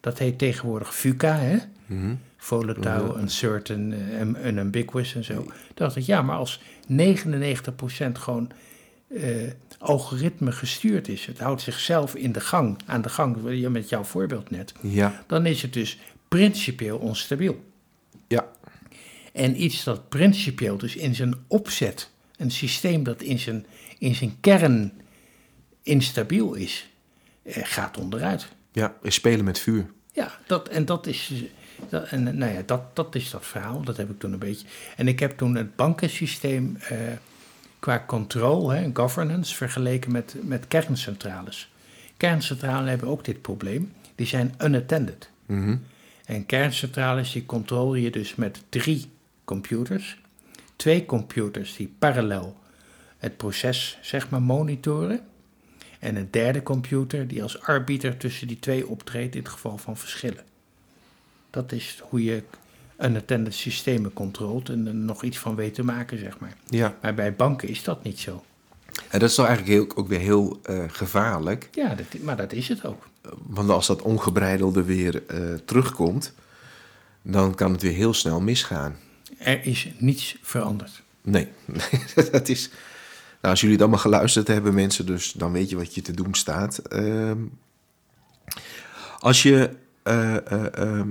Dat 0.00 0.18
heet 0.18 0.38
tegenwoordig 0.38 0.94
VUCA, 0.94 1.36
hè? 1.36 1.56
Mhm. 1.86 2.14
volatile, 2.36 3.18
uncertain, 3.18 3.92
eh, 3.92 4.20
en 4.20 4.46
unambiguous 4.46 5.14
en 5.14 5.24
zo. 5.24 5.34
Toen 5.34 5.52
dacht 5.74 5.96
ik, 5.96 6.02
ja, 6.02 6.22
maar 6.22 6.36
als 6.36 6.60
99% 6.86 8.18
gewoon 8.18 8.50
algoritme 9.78 10.52
gestuurd 10.52 11.08
is, 11.08 11.26
het 11.26 11.38
houdt 11.38 11.62
zichzelf 11.62 12.14
in 12.14 12.32
de 12.32 12.40
gang, 12.40 12.78
aan 12.86 13.02
de 13.02 13.08
gang, 13.08 13.36
met 13.70 13.88
jouw 13.88 14.04
voorbeeld 14.04 14.50
net, 14.50 14.72
Ja, 14.80 15.24
dan 15.26 15.46
is 15.46 15.62
het 15.62 15.72
dus 15.72 15.98
principieel 16.28 16.98
onstabiel. 16.98 17.64
ja, 18.28 18.48
En 19.32 19.62
iets 19.62 19.84
dat 19.84 20.08
principieel, 20.08 20.76
dus 20.76 20.96
in 20.96 21.14
zijn 21.14 21.34
opzet, 21.46 22.10
een 22.36 22.50
systeem 22.50 23.02
dat 23.02 23.22
in 23.22 23.38
zijn, 23.38 23.66
in 23.98 24.14
zijn 24.14 24.36
kern 24.40 24.92
instabiel 25.82 26.54
is, 26.54 26.88
eh, 27.42 27.62
gaat 27.64 27.98
onderuit. 27.98 28.48
ja. 28.72 28.96
We 29.02 29.10
spelen 29.10 29.44
met 29.44 29.58
vuur. 29.58 29.86
Ja, 30.12 30.38
dat, 30.46 30.68
en 30.68 30.84
dat 30.84 31.06
is, 31.06 31.32
dat, 31.88 32.08
en, 32.08 32.38
nou 32.38 32.52
ja, 32.52 32.62
dat, 32.66 32.96
dat 32.96 33.14
is 33.14 33.30
dat 33.30 33.46
verhaal. 33.46 33.82
Dat 33.82 33.96
heb 33.96 34.10
ik 34.10 34.18
toen 34.18 34.32
een 34.32 34.38
beetje. 34.38 34.66
En 34.96 35.08
ik 35.08 35.20
heb 35.20 35.36
toen 35.36 35.54
het 35.54 35.76
bankensysteem 35.76 36.76
eh, 36.76 36.98
qua 37.84 38.04
controle 38.06 38.74
en 38.74 38.96
governance 38.96 39.54
vergeleken 39.54 40.12
met, 40.12 40.34
met 40.42 40.68
kerncentrales. 40.68 41.72
Kerncentrales 42.16 42.88
hebben 42.88 43.08
ook 43.08 43.24
dit 43.24 43.42
probleem. 43.42 43.92
Die 44.14 44.26
zijn 44.26 44.54
unattended. 44.62 45.30
Mhm. 45.46 45.76
En 46.24 46.46
kerncentrales 46.46 47.32
die 47.32 47.46
controle 47.46 48.00
je 48.00 48.10
dus 48.10 48.34
met 48.34 48.62
drie 48.68 49.10
computers. 49.44 50.18
Twee 50.76 51.06
computers 51.06 51.76
die 51.76 51.94
parallel 51.98 52.56
het 53.18 53.36
proces 53.36 53.98
zeg 54.02 54.30
maar 54.30 54.42
monitoren. 54.42 55.20
En 55.98 56.16
een 56.16 56.30
derde 56.30 56.62
computer 56.62 57.28
die 57.28 57.42
als 57.42 57.60
arbiter 57.60 58.16
tussen 58.16 58.46
die 58.46 58.58
twee 58.58 58.86
optreedt 58.88 59.34
in 59.34 59.42
het 59.42 59.50
geval 59.50 59.78
van 59.78 59.96
verschillen. 59.96 60.44
Dat 61.50 61.72
is 61.72 62.02
hoe 62.02 62.24
je 62.24 62.42
unattended 63.04 63.54
systemen 63.54 64.12
controleert 64.12 64.68
en 64.68 64.86
er 64.86 64.94
nog 64.94 65.22
iets 65.22 65.38
van 65.38 65.54
weet 65.54 65.74
te 65.74 65.84
maken, 65.84 66.18
zeg 66.18 66.38
maar. 66.38 66.56
Ja, 66.68 66.96
Maar 67.02 67.14
bij 67.14 67.34
banken 67.34 67.68
is 67.68 67.82
dat 67.82 68.02
niet 68.04 68.18
zo. 68.18 68.44
en 69.08 69.18
dat 69.18 69.28
is 69.28 69.34
toch 69.34 69.46
eigenlijk 69.46 69.76
heel, 69.78 69.96
ook 69.96 70.08
weer 70.08 70.18
heel 70.20 70.60
eh, 70.62 70.84
gevaarlijk. 70.88 71.68
Ja, 71.72 71.94
dat, 71.94 72.06
maar 72.22 72.36
dat 72.36 72.52
is 72.52 72.68
het 72.68 72.84
ook. 72.84 73.08
Want 73.42 73.70
als 73.70 73.86
dat 73.86 74.02
ongebreidelde 74.02 74.82
weer 74.82 75.22
eh, 75.26 75.38
terugkomt, 75.64 76.34
dan 77.22 77.54
kan 77.54 77.72
het 77.72 77.82
weer 77.82 77.92
heel 77.92 78.14
snel 78.14 78.40
misgaan. 78.40 78.96
Er 79.38 79.66
is 79.66 79.88
niets 79.98 80.36
veranderd. 80.42 81.02
Nee, 81.22 81.48
dat 82.32 82.48
is. 82.48 82.68
Nou, 83.40 83.56
als 83.56 83.60
jullie 83.60 83.74
het 83.74 83.82
allemaal 83.84 84.00
geluisterd 84.02 84.48
hebben, 84.48 84.74
mensen, 84.74 85.06
dus 85.06 85.32
dan 85.32 85.52
weet 85.52 85.70
je 85.70 85.76
wat 85.76 85.94
je 85.94 86.02
te 86.02 86.12
doen 86.12 86.34
staat. 86.34 86.78
Ehm, 86.78 87.38
als 89.18 89.42
je. 89.42 89.70
eh, 90.02 90.76
ehm, 90.78 91.08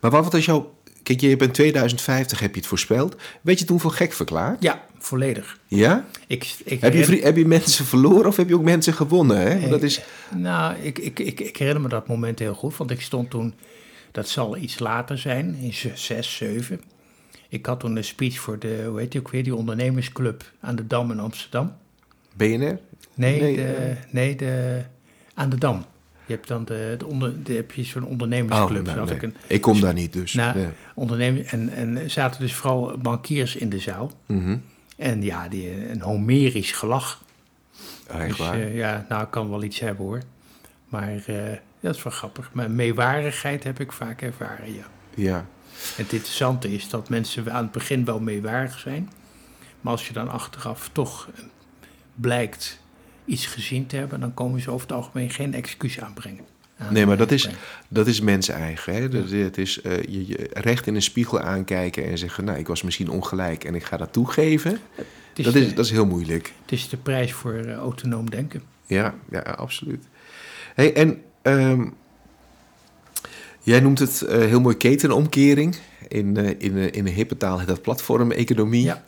maar 0.00 0.10
wat 0.10 0.32
was 0.32 0.44
jouw. 0.44 0.74
Kijk, 1.08 1.20
je 1.20 1.28
hebt 1.28 1.42
in 1.42 1.50
2050 1.52 2.40
heb 2.40 2.50
je 2.54 2.60
het 2.60 2.68
voorspeld. 2.68 3.16
Weet 3.40 3.58
je 3.58 3.64
toen 3.64 3.80
voor 3.80 3.90
gek 3.92 4.12
verklaard? 4.12 4.62
Ja, 4.62 4.84
volledig. 4.98 5.58
Ja? 5.66 6.04
Ik, 6.26 6.54
ik 6.64 6.80
Heb 6.80 6.92
je, 6.94 7.20
heb 7.22 7.36
je 7.36 7.46
mensen 7.46 7.84
verloren 7.84 8.26
of 8.26 8.36
heb 8.36 8.48
je 8.48 8.54
ook 8.54 8.62
mensen 8.62 8.94
gewonnen? 8.94 9.38
Hè? 9.40 9.58
Want 9.58 9.70
dat 9.70 9.82
is, 9.82 10.00
Nou, 10.34 10.74
ik, 10.82 10.98
ik, 10.98 11.18
ik, 11.18 11.40
ik 11.40 11.56
herinner 11.56 11.82
me 11.82 11.88
dat 11.88 12.08
moment 12.08 12.38
heel 12.38 12.54
goed, 12.54 12.76
want 12.76 12.90
ik 12.90 13.00
stond 13.00 13.30
toen, 13.30 13.54
dat 14.12 14.28
zal 14.28 14.56
iets 14.56 14.78
later 14.78 15.18
zijn, 15.18 15.54
in 15.60 15.72
z- 15.74 15.92
zes, 15.94 16.36
zeven. 16.36 16.80
Ik 17.48 17.66
had 17.66 17.80
toen 17.80 17.96
een 17.96 18.04
speech 18.04 18.38
voor 18.38 18.58
de, 18.58 18.84
hoe 18.88 18.98
heet 19.00 19.12
die 19.12 19.20
ook 19.20 19.30
weer, 19.30 19.44
die 19.44 19.54
ondernemersclub 19.54 20.52
aan 20.60 20.76
de 20.76 20.86
Dam 20.86 21.10
in 21.10 21.20
Amsterdam. 21.20 21.72
BNR? 22.36 22.78
Nee, 23.14 23.40
Nee, 23.40 23.56
de, 23.56 23.62
eh. 23.64 23.96
nee 24.10 24.36
de, 24.36 24.82
aan 25.34 25.48
de 25.50 25.56
Dam. 25.58 25.84
Je 26.28 26.34
hebt 26.34 26.48
dan 26.48 26.64
de, 26.64 26.94
de, 26.98 27.06
onder, 27.06 27.42
de, 27.42 27.52
heb 27.52 27.72
je 27.72 27.84
zo'n 27.84 28.04
ondernemersclub. 28.04 28.86
nou, 28.86 29.06
nee. 29.06 29.14
ik 29.14 29.22
een 29.22 29.34
Ik 29.46 29.60
kom 29.60 29.80
daar 29.80 29.94
niet 29.94 30.12
dus. 30.12 30.32
Nou, 30.32 30.58
Nee. 31.16 31.44
en, 31.44 31.68
en 31.70 32.10
zaten 32.10 32.40
dus 32.40 32.54
vooral 32.54 32.98
bankiers 32.98 33.56
in 33.56 33.68
de 33.68 33.78
zaal. 33.78 34.12
Mhm. 34.26 34.56
En 34.96 35.22
ja, 35.22 35.48
die, 35.48 35.90
een 35.90 36.00
homerisch 36.00 36.72
gelach. 36.72 37.22
Ah, 38.06 38.18
Echt 38.20 38.28
Dus 38.28 38.38
waar. 38.38 38.54
eh, 38.54 38.76
ja, 38.76 39.06
nou, 39.08 39.22
ik 39.22 39.30
kan 39.30 39.50
wel 39.50 39.62
iets 39.62 39.80
hebben 39.80 40.04
hoor. 40.06 40.22
Maar 40.88 41.22
eh, 41.26 41.36
dat 41.80 41.94
is 41.96 42.02
wel 42.02 42.12
grappig. 42.12 42.50
Maar 42.52 42.70
meewarigheid 42.70 43.64
heb 43.64 43.80
ik 43.80 43.92
vaak 43.92 44.22
ervaren, 44.22 44.74
ja. 44.74 44.84
ja. 45.14 45.36
En 45.96 46.02
het 46.04 46.12
interessante 46.12 46.72
is 46.74 46.88
dat 46.88 47.08
mensen 47.08 47.52
aan 47.52 47.62
het 47.62 47.72
begin 47.72 48.04
wel 48.04 48.20
meewarig 48.20 48.78
zijn. 48.78 49.10
Maar 49.80 49.92
als 49.92 50.06
je 50.06 50.12
dan 50.12 50.28
achteraf 50.28 50.90
toch 50.92 51.28
eh, 51.34 51.42
blijkt 52.14 52.80
iets 53.28 53.46
gezien 53.46 53.86
te 53.86 53.96
hebben... 53.96 54.20
dan 54.20 54.34
komen 54.34 54.60
ze 54.60 54.70
over 54.70 54.86
het 54.86 54.96
algemeen 54.96 55.30
geen 55.30 55.54
excuus 55.54 56.00
aanbrengen. 56.00 56.44
Aan- 56.78 56.92
Nee, 56.92 57.06
maar 57.06 57.16
dat 57.16 57.30
is, 57.30 57.48
dat 57.88 58.06
is 58.06 58.20
mensen 58.20 58.54
eigen. 58.54 58.94
Hè? 58.94 59.08
Dat, 59.08 59.30
het 59.30 59.58
is 59.58 59.80
eh, 59.80 60.02
je, 60.02 60.26
je 60.26 60.50
recht 60.52 60.86
in 60.86 60.94
een 60.94 61.02
spiegel 61.02 61.40
aankijken 61.40 62.04
en 62.04 62.18
zeggen... 62.18 62.44
nou, 62.44 62.58
ik 62.58 62.66
was 62.66 62.82
misschien 62.82 63.10
ongelijk 63.10 63.64
en 63.64 63.74
ik 63.74 63.84
ga 63.84 63.96
dat 63.96 64.12
toegeven. 64.12 64.78
Is, 65.34 65.44
Dat 65.44 65.52
de, 65.52 65.60
is, 65.66 65.74
dat 65.74 65.84
is 65.84 65.90
heel 65.90 66.06
moeilijk. 66.06 66.52
het 66.62 66.72
is 66.72 66.88
de 66.88 66.96
prijs 66.96 67.32
voor 67.32 67.54
eh, 67.54 67.74
autonoom 67.74 68.30
denken. 68.30 68.62
Ja, 68.86 69.14
ja 69.30 69.40
absoluut. 69.40 70.04
Hey, 70.74 70.94
en 70.94 71.22
ehm, 71.42 71.86
jij 73.62 73.80
noemt 73.80 73.98
het 73.98 74.22
eh, 74.22 74.38
heel 74.38 74.60
mooi 74.60 74.76
ketenomkering. 74.76 75.76
In, 76.08 76.36
in, 76.60 76.76
in 76.92 77.06
een 77.06 77.12
hippe 77.12 77.36
taal 77.36 77.58
heet 77.58 77.68
dat 77.68 77.82
platformeconomie. 77.82 78.84
Ja. 78.84 79.04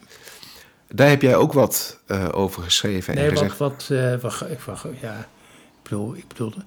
Daar 0.94 1.08
heb 1.08 1.22
jij 1.22 1.36
ook 1.36 1.52
wat 1.52 2.00
eh, 2.06 2.28
over 2.32 2.62
geschreven 2.62 3.14
en 3.14 3.20
Nee, 3.20 3.30
gezegd. 3.30 3.58
wat, 3.58 3.88
eh, 3.90 4.16
wat, 4.16 4.44
ik, 4.50 4.60
wat, 4.60 4.86
ja, 5.00 5.18
ik 5.18 5.82
bedoel, 5.82 6.16
ik 6.16 6.28
bedoelde, 6.28 6.64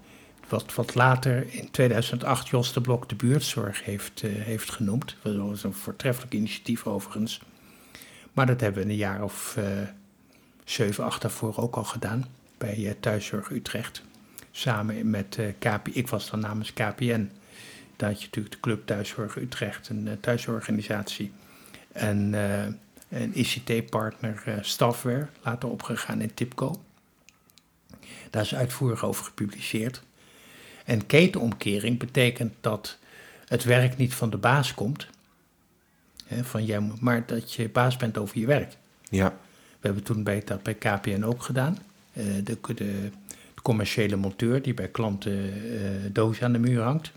wat, 0.50 0.74
wat 0.74 0.96
later 0.96 1.54
in 1.54 1.72
2008 1.72 2.48
Jos 2.48 2.74
de 2.74 2.82
Blok 2.82 3.10
de 3.10 3.16
buurtzorg 3.16 3.84
heeft, 3.84 4.22
eh, 4.24 4.32
heeft 4.32 4.72
genoemd. 4.72 5.16
Dat 5.22 5.36
was 5.36 5.64
een 5.64 5.74
voortreffelijk 5.74 6.34
initiatief 6.34 6.88
overigens. 6.88 7.42
Maar 8.34 8.46
dat 8.46 8.62
hebben 8.62 8.84
we 8.84 8.90
een 8.90 8.96
jaar 8.96 9.24
of 9.24 9.58
zeven, 10.64 11.04
acht 11.04 11.22
daarvoor 11.22 11.58
ook 11.58 11.76
al 11.76 11.84
gedaan. 11.84 12.26
Bij 12.58 12.96
Thuiszorg 13.00 13.50
Utrecht. 13.50 14.02
Samen 14.52 15.10
met 15.10 15.38
eh 15.40 15.46
KP, 15.60 15.88
ik 15.88 16.08
was 16.08 16.30
dan 16.30 16.40
namens 16.40 16.74
KPN. 16.74 17.30
Daar 17.96 18.10
had 18.10 18.20
je 18.20 18.26
natuurlijk 18.26 18.56
de 18.56 18.60
Club 18.60 18.86
Thuiszorg 18.86 19.36
Utrecht, 19.36 19.90
een 19.90 20.18
thuisorganisatie. 20.20 21.32
En 21.92 22.34
een 23.14 23.40
ICT-partner 23.40 24.44
eh 24.46 24.54
Staffware, 24.62 25.28
later 25.44 25.70
opgegaan 25.70 26.22
in 26.22 26.34
Tipco. 26.34 26.82
Daar 28.30 28.42
is 28.42 28.56
uitvoerig 28.56 29.06
over 29.06 29.26
gepubliceerd. 29.26 30.02
En 30.86 31.06
ketenomkering 31.06 32.00
betekent 32.00 32.54
dat 32.62 32.98
het 33.48 33.64
werk 33.64 33.98
niet 33.98 34.14
van 34.14 34.30
de 34.30 34.38
baas 34.38 34.74
komt, 34.74 35.08
hè, 36.26 36.44
van 36.44 36.66
jij, 36.66 36.80
maar 37.00 37.26
dat 37.26 37.54
je 37.54 37.70
baas 37.70 37.98
bent 37.98 38.18
over 38.18 38.40
je 38.40 38.46
werk. 38.46 38.78
Ja, 39.10 39.30
We 39.80 39.88
hebben 39.90 40.04
toen 40.04 40.24
bij, 40.24 40.42
dat 40.46 40.64
bij 40.64 40.74
KPN 40.74 41.24
ook 41.24 41.44
gedaan. 41.44 41.78
Eh, 42.14 42.26
de, 42.44 42.58
de, 42.62 42.74
de 42.76 43.62
commerciële 43.62 44.16
monteur 44.16 44.62
die 44.62 44.74
bij 44.74 44.88
klanten 44.88 45.54
eh 45.54 45.90
dozen 46.12 46.46
aan 46.46 46.54
de 46.54 46.60
muur 46.60 46.82
hangt. 46.82 47.12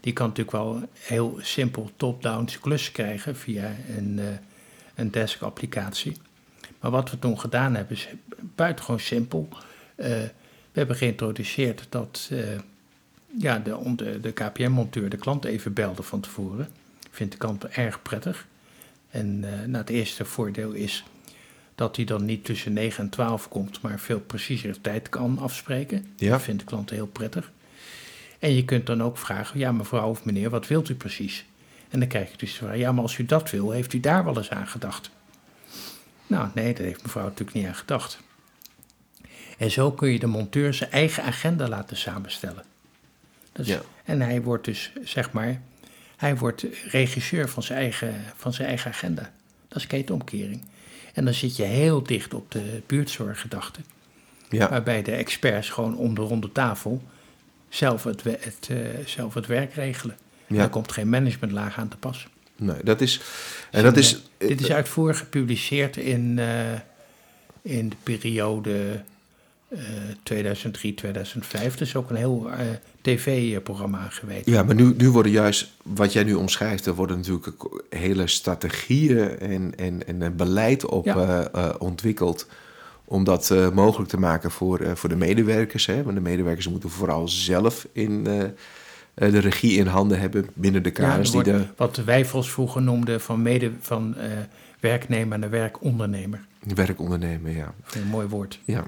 Die 0.00 0.12
kan 0.12 0.28
natuurlijk 0.28 0.56
wel 0.56 0.88
heel 0.92 1.38
simpel 1.40 1.90
top-down 1.96 2.48
klussen 2.60 2.92
krijgen 2.92 3.36
via 3.36 3.74
een, 3.96 4.20
een 4.96 5.10
desk-applicatie. 5.10 6.16
Maar 6.80 6.90
wat 6.90 7.10
we 7.10 7.18
toen 7.18 7.40
gedaan 7.40 7.74
hebben 7.74 7.96
is 7.96 8.08
buitengewoon 8.54 9.00
simpel. 9.00 9.48
Eh, 9.94 10.08
we 10.72 10.82
hebben 10.82 10.96
geïntroduceerd 10.96 11.86
dat 11.88 12.28
eh, 12.32 12.38
ja, 13.38 13.58
de, 13.58 13.94
de, 13.96 14.20
de 14.20 14.32
KPN-monteur 14.32 15.08
de 15.08 15.16
klant 15.16 15.44
even 15.44 15.72
belde 15.72 16.02
van 16.02 16.20
tevoren. 16.20 16.68
Vindt 17.10 17.32
de 17.32 17.38
klant 17.38 17.64
erg 17.64 18.02
prettig. 18.02 18.46
En 19.10 19.44
eh, 19.44 19.58
nou, 19.58 19.76
het 19.76 19.90
eerste 19.90 20.24
voordeel 20.24 20.72
is 20.72 21.04
dat 21.74 21.96
hij 21.96 22.04
dan 22.04 22.24
niet 22.24 22.44
tussen 22.44 22.72
9 22.72 23.04
en 23.04 23.10
12 23.10 23.48
komt, 23.48 23.80
maar 23.80 23.98
veel 23.98 24.20
preciezer 24.20 24.80
tijd 24.80 25.08
kan 25.08 25.38
afspreken. 25.38 26.06
Ja. 26.16 26.30
Dat 26.30 26.42
vindt 26.42 26.60
de 26.60 26.66
klant 26.66 26.90
heel 26.90 27.06
prettig. 27.06 27.52
En 28.38 28.54
je 28.54 28.64
kunt 28.64 28.86
dan 28.86 29.02
ook 29.02 29.18
vragen, 29.18 29.58
ja 29.58 29.72
mevrouw 29.72 30.08
of 30.08 30.24
meneer, 30.24 30.50
wat 30.50 30.66
wilt 30.66 30.88
u 30.88 30.94
precies? 30.94 31.44
En 31.90 31.98
dan 31.98 32.08
krijg 32.08 32.30
je 32.30 32.36
dus 32.36 32.54
vraag, 32.54 32.76
ja 32.76 32.92
maar 32.92 33.02
als 33.02 33.18
u 33.18 33.24
dat 33.26 33.50
wil, 33.50 33.70
heeft 33.70 33.92
u 33.92 34.00
daar 34.00 34.24
wel 34.24 34.36
eens 34.36 34.50
aan 34.50 34.66
gedacht? 34.68 35.10
Nou 36.26 36.48
nee, 36.54 36.74
daar 36.74 36.84
heeft 36.86 37.02
mevrouw 37.02 37.24
natuurlijk 37.24 37.56
niet 37.56 37.66
aan 37.66 37.74
gedacht. 37.74 38.18
En 39.58 39.70
zo 39.70 39.92
kun 39.92 40.08
je 40.10 40.18
de 40.18 40.26
monteur 40.26 40.74
zijn 40.74 40.90
eigen 40.90 41.22
agenda 41.22 41.68
laten 41.68 41.96
samenstellen. 41.96 42.64
Dat 43.52 43.66
is- 43.66 43.72
Ja. 43.72 43.80
En 44.04 44.20
hij 44.20 44.42
wordt 44.42 44.64
dus, 44.64 44.92
zeg 45.04 45.32
maar, 45.32 45.60
hij 46.16 46.36
wordt 46.36 46.66
regisseur 46.90 47.48
van 47.48 47.62
zijn 47.62 47.78
eigen, 47.78 48.14
van 48.36 48.52
zijn 48.52 48.68
eigen 48.68 48.90
agenda. 48.90 49.32
Dat 49.68 49.78
is 49.78 49.86
ketenomkering. 49.86 50.62
En 51.14 51.24
dan 51.24 51.34
zit 51.34 51.56
je 51.56 51.62
heel 51.62 52.02
dicht 52.02 52.34
op 52.34 52.50
de 52.50 52.82
buurtzorggedachte. 52.86 53.80
ja. 54.50 54.68
Waarbij 54.68 55.02
de 55.02 55.12
experts 55.12 55.70
gewoon 55.70 55.96
om 55.96 56.14
de 56.14 56.20
ronde 56.20 56.52
tafel 56.52 57.02
zelf 57.68 58.04
het, 58.04 58.22
het, 58.24 58.68
eh, 58.70 58.76
zelf 59.06 59.34
het 59.34 59.46
werk 59.46 59.74
regelen. 59.74 60.16
Ja. 60.46 60.56
Daar 60.56 60.68
komt 60.68 60.92
geen 60.92 61.08
managementlaag 61.08 61.78
aan 61.78 61.88
te 61.88 61.96
pas. 61.96 62.28
Nee, 62.56 62.76
dat 62.82 63.00
is... 63.00 63.20
En 63.70 63.82
dat 63.82 63.96
is... 63.96 64.22
Dit 64.38 64.60
is 64.60 64.70
uitvoerig 64.70 65.18
gepubliceerd 65.18 65.96
in, 65.96 66.38
eh, 66.38 66.72
in 67.62 67.88
de 67.88 67.96
periode 68.02 69.02
eh 69.68 69.78
2003-2005. 70.22 71.70
Dat 71.70 71.80
is 71.80 71.96
ook 71.96 72.10
een 72.10 72.16
heel 72.16 72.50
eh, 72.50 72.66
tv-programma 73.00 74.08
geweest. 74.10 74.46
Ja, 74.46 74.62
maar 74.62 74.74
nu, 74.74 74.94
nu 74.96 75.10
worden 75.10 75.32
juist, 75.32 75.70
wat 75.82 76.12
jij 76.12 76.24
nu 76.24 76.34
omschrijft, 76.34 76.86
er 76.86 76.94
worden 76.94 77.16
natuurlijk 77.16 77.56
hele 77.90 78.26
strategieën 78.26 79.38
en, 79.38 79.72
en, 79.76 80.22
en 80.22 80.36
beleid 80.36 80.84
op 80.86 81.04
Ja. 81.04 81.48
eh, 81.52 81.68
ontwikkeld. 81.78 82.46
Om 83.04 83.24
dat 83.24 83.54
mogelijk 83.72 84.10
te 84.10 84.18
maken 84.18 84.50
voor, 84.50 84.96
voor 84.96 85.08
de 85.08 85.16
medewerkers. 85.16 85.86
Hè? 85.86 86.02
Want 86.02 86.16
de 86.16 86.22
medewerkers 86.22 86.68
moeten 86.68 86.90
vooral 86.90 87.28
zelf 87.28 87.86
in, 87.92 88.26
de 89.16 89.38
regie 89.38 89.78
in 89.78 89.86
handen 89.86 90.20
hebben 90.20 90.46
binnen 90.54 90.82
de 90.82 90.90
kaders 90.90 91.34
er 91.34 91.44
die 91.44 91.52
de 91.52 91.66
Wat 91.76 91.96
wij 91.96 92.24
vroeger 92.24 92.82
noemden 92.82 93.20
van, 93.20 93.42
mede, 93.42 93.70
van 93.80 94.16
eh, 94.16 94.30
werknemer 94.80 95.38
naar 95.38 95.50
werkondernemer. 95.50 96.40
werk 96.74 97.00
ondernemen. 97.00 97.54
Ja. 97.54 97.74
Een 97.94 98.06
mooi 98.06 98.26
woord. 98.26 98.60
ja. 98.64 98.86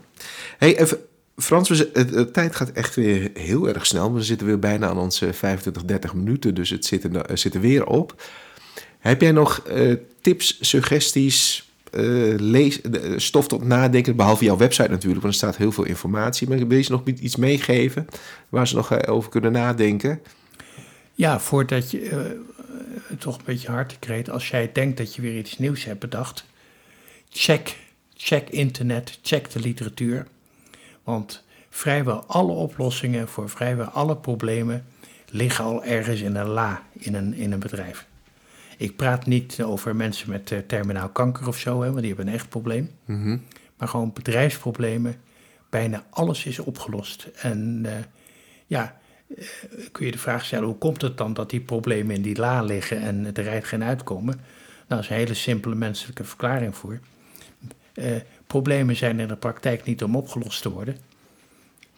Hey, 0.58 0.78
even, 0.78 0.98
Frans, 1.36 1.68
de 1.68 2.30
tijd 2.32 2.56
gaat 2.56 2.70
echt 2.70 2.94
weer 2.94 3.30
heel 3.34 3.68
erg 3.68 3.86
snel. 3.86 4.14
We 4.14 4.22
zitten 4.22 4.46
weer 4.46 4.58
bijna 4.58 4.88
aan 4.88 4.98
onze 4.98 5.32
25, 5.32 5.84
30 5.84 6.14
minuten, 6.14 6.54
dus 6.54 6.70
het 6.70 6.84
zit 6.84 7.04
er, 7.04 7.10
het 7.10 7.40
zit 7.40 7.54
er 7.54 7.60
weer 7.60 7.86
op. 7.86 8.22
Heb 8.98 9.20
jij 9.20 9.32
nog 9.32 9.58
eh, 9.58 9.94
tips, 10.20 10.58
suggesties, 10.60 11.67
eh, 11.90 12.34
lees, 12.36 12.80
eh, 12.80 13.12
stof 13.16 13.48
tot 13.48 13.64
nadenken? 13.64 14.16
Behalve 14.16 14.44
jouw 14.44 14.56
website 14.56 14.88
natuurlijk, 14.88 15.22
want 15.22 15.34
er 15.34 15.40
staat 15.40 15.56
heel 15.56 15.72
veel 15.72 15.84
informatie. 15.84 16.48
Maar 16.48 16.66
wil 16.66 16.76
je 16.76 16.82
ze 16.82 16.92
nog 16.92 17.02
iets 17.04 17.36
meegeven 17.36 18.06
waar 18.48 18.68
ze 18.68 18.74
nog 18.74 18.90
eh, 18.90 19.14
over 19.14 19.30
kunnen 19.30 19.52
nadenken? 19.52 20.20
Ja, 21.14 21.40
voordat 21.40 21.90
je 21.90 22.00
eh, 22.00 23.16
toch 23.18 23.36
een 23.36 23.44
beetje 23.44 23.70
hard 23.70 23.98
kreet, 23.98 24.30
als 24.30 24.48
jij 24.48 24.72
denkt 24.72 24.96
dat 24.96 25.14
je 25.14 25.22
weer 25.22 25.38
iets 25.38 25.58
nieuws 25.58 25.84
hebt 25.84 26.00
bedacht, 26.00 26.44
check, 27.28 27.76
check 28.14 28.50
internet, 28.50 29.18
check 29.22 29.50
de 29.50 29.60
literatuur. 29.60 30.26
Want 31.02 31.44
vrijwel 31.70 32.24
alle 32.26 32.52
oplossingen 32.52 33.28
voor 33.28 33.48
vrijwel 33.48 33.86
alle 33.86 34.16
problemen 34.16 34.84
liggen 35.30 35.64
al 35.64 35.84
ergens 35.84 36.20
in 36.20 36.36
een 36.36 36.46
la 36.46 36.82
in 36.92 37.14
een, 37.14 37.34
in 37.34 37.52
een 37.52 37.58
bedrijf. 37.58 38.06
Ik 38.78 38.96
praat 38.96 39.26
niet 39.26 39.62
over 39.62 39.96
mensen 39.96 40.30
met 40.30 40.52
eh, 40.52 40.58
terminaal 40.58 41.08
kanker 41.08 41.48
of 41.48 41.58
zo, 41.58 41.80
hè, 41.80 41.86
want 41.86 41.98
die 41.98 42.08
hebben 42.08 42.26
een 42.26 42.32
echt 42.32 42.48
probleem. 42.48 42.90
Mhm. 43.04 43.38
Maar 43.76 43.88
gewoon 43.88 44.12
bedrijfsproblemen. 44.12 45.16
Bijna 45.70 46.04
alles 46.10 46.44
is 46.44 46.58
opgelost. 46.58 47.28
En 47.40 47.80
eh, 47.84 47.92
ja, 48.66 48.98
eh, 49.36 49.46
kun 49.92 50.06
je 50.06 50.12
de 50.12 50.18
vraag 50.18 50.44
stellen: 50.44 50.66
hoe 50.66 50.78
komt 50.78 51.02
het 51.02 51.16
dan 51.16 51.34
dat 51.34 51.50
die 51.50 51.60
problemen 51.60 52.14
in 52.14 52.22
die 52.22 52.36
la 52.36 52.62
liggen 52.62 53.00
en 53.00 53.26
er 53.34 53.42
rijdt 53.42 53.66
geen 53.66 53.84
uitkomen? 53.84 54.34
Nou, 54.34 54.42
dat 54.86 54.98
is 54.98 55.08
een 55.08 55.16
hele 55.16 55.34
simpele 55.34 55.74
menselijke 55.74 56.24
verklaring 56.24 56.76
voor. 56.76 57.00
Problemen 58.46 58.96
zijn 58.96 59.20
in 59.20 59.28
de 59.28 59.36
praktijk 59.36 59.84
niet 59.84 60.02
om 60.02 60.16
opgelost 60.16 60.62
te 60.62 60.70
worden. 60.70 60.96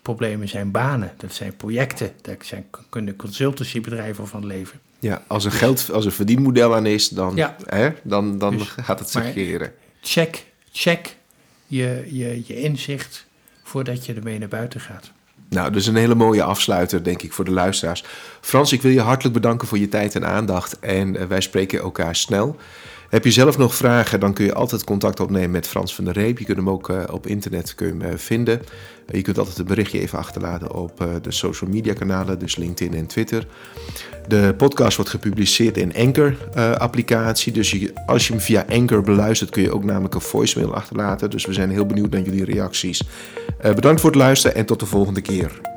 Problemen 0.03 0.49
zijn 0.49 0.71
banen, 0.71 1.13
dat 1.17 1.33
zijn 1.33 1.57
projecten, 1.57 2.13
daar 2.23 2.37
zijn, 2.41 2.65
kunnen 2.89 3.17
consultancybedrijven 3.17 4.27
van 4.29 4.47
leven. 4.47 4.81
Ja, 4.99 5.23
als 5.27 5.45
er 5.45 5.53
geld, 5.53 5.91
als 5.93 6.07
er 6.07 6.13
verdienmodel 6.13 6.75
aan 6.75 6.87
is, 6.87 7.09
dan, 7.09 7.37
Ja. 7.37 7.57
hè, 7.67 7.89
dan, 8.03 8.39
dan 8.39 8.57
Dus- 8.57 8.69
gaat 8.69 8.99
het 8.99 9.11
zich 9.11 9.33
keren. 9.33 9.73
Check, 10.01 10.45
check 10.73 11.17
je, 11.67 12.05
je, 12.11 12.43
je 12.47 12.61
inzicht 12.61 13.27
voordat 13.63 14.07
je 14.07 14.15
ermee 14.15 14.39
naar 14.39 14.49
buiten 14.49 14.81
gaat. 14.81 15.11
Nou, 15.49 15.73
dus 15.73 15.87
een 15.87 15.97
hele 15.97 16.15
mooie 16.15 16.43
afsluiter, 16.43 17.05
denk 17.05 17.23
ik, 17.23 17.33
voor 17.33 17.45
de 17.45 17.51
luisteraars. 17.51 18.05
Frans, 18.41 18.73
ik 18.73 18.83
wil 18.83 18.91
je 18.93 19.01
hartelijk 19.01 19.35
bedanken 19.35 19.69
voor 19.69 19.79
je 19.79 19.89
tijd 19.89 20.15
en 20.15 20.27
aandacht. 20.27 20.79
En 20.79 21.17
eh, 21.17 21.27
wij 21.27 21.41
spreken 21.41 21.81
elkaar 21.81 22.17
snel. 22.17 22.57
Heb 23.11 23.25
je 23.25 23.31
zelf 23.31 23.59
nog 23.59 23.75
vragen, 23.75 24.21
dan 24.21 24.33
kun 24.33 24.45
je 24.45 24.55
altijd 24.55 24.85
contact 24.85 25.21
opnemen 25.21 25.51
met 25.51 25.67
Frans 25.67 25.95
van 25.95 26.05
der 26.05 26.15
Reep. 26.15 26.39
Je 26.39 26.45
kunt 26.45 26.57
hem 26.57 26.71
ook 26.71 26.89
eh, 26.89 27.03
op 27.11 27.27
internet 27.27 27.75
kun 27.75 28.03
eh, 28.03 28.17
vinden. 28.17 28.61
Eh, 29.07 29.17
je 29.17 29.23
kunt 29.23 29.39
altijd 29.39 29.59
een 29.59 29.65
berichtje 29.65 30.01
even 30.01 30.19
achterlaten 30.19 30.75
op 30.75 31.05
de 31.23 31.33
social 31.33 31.71
media 31.71 31.93
kanalen, 31.93 32.39
dus 32.39 32.57
LinkedIn 32.57 32.99
en 32.99 33.07
Twitter. 33.07 33.47
De 34.29 34.55
podcast 34.57 34.97
wordt 34.97 35.11
gepubliceerd 35.11 35.77
in 35.77 35.95
Anchor-applicatie. 35.95 37.53
dus 37.53 37.77
als 38.07 38.27
je 38.27 38.33
hem 38.33 38.43
via 38.43 38.65
Anchor 38.69 39.03
beluistert, 39.03 39.51
kun 39.51 39.63
je 39.63 39.73
ook 39.73 39.85
namelijk 39.85 40.15
een 40.15 40.21
voicemail 40.21 40.75
achterlaten. 40.75 41.31
Dus 41.31 41.47
we 41.47 41.53
zijn 41.53 41.71
heel 41.71 41.87
benieuwd 41.87 42.11
naar 42.11 42.23
jullie 42.23 42.45
reacties. 42.45 43.03
Bedankt 43.63 44.01
voor 44.01 44.11
het 44.11 44.19
luisteren 44.19 44.57
en 44.57 44.67
tot 44.67 44.81
de 44.81 44.87
volgende 44.87 45.21
keer. 45.21 45.70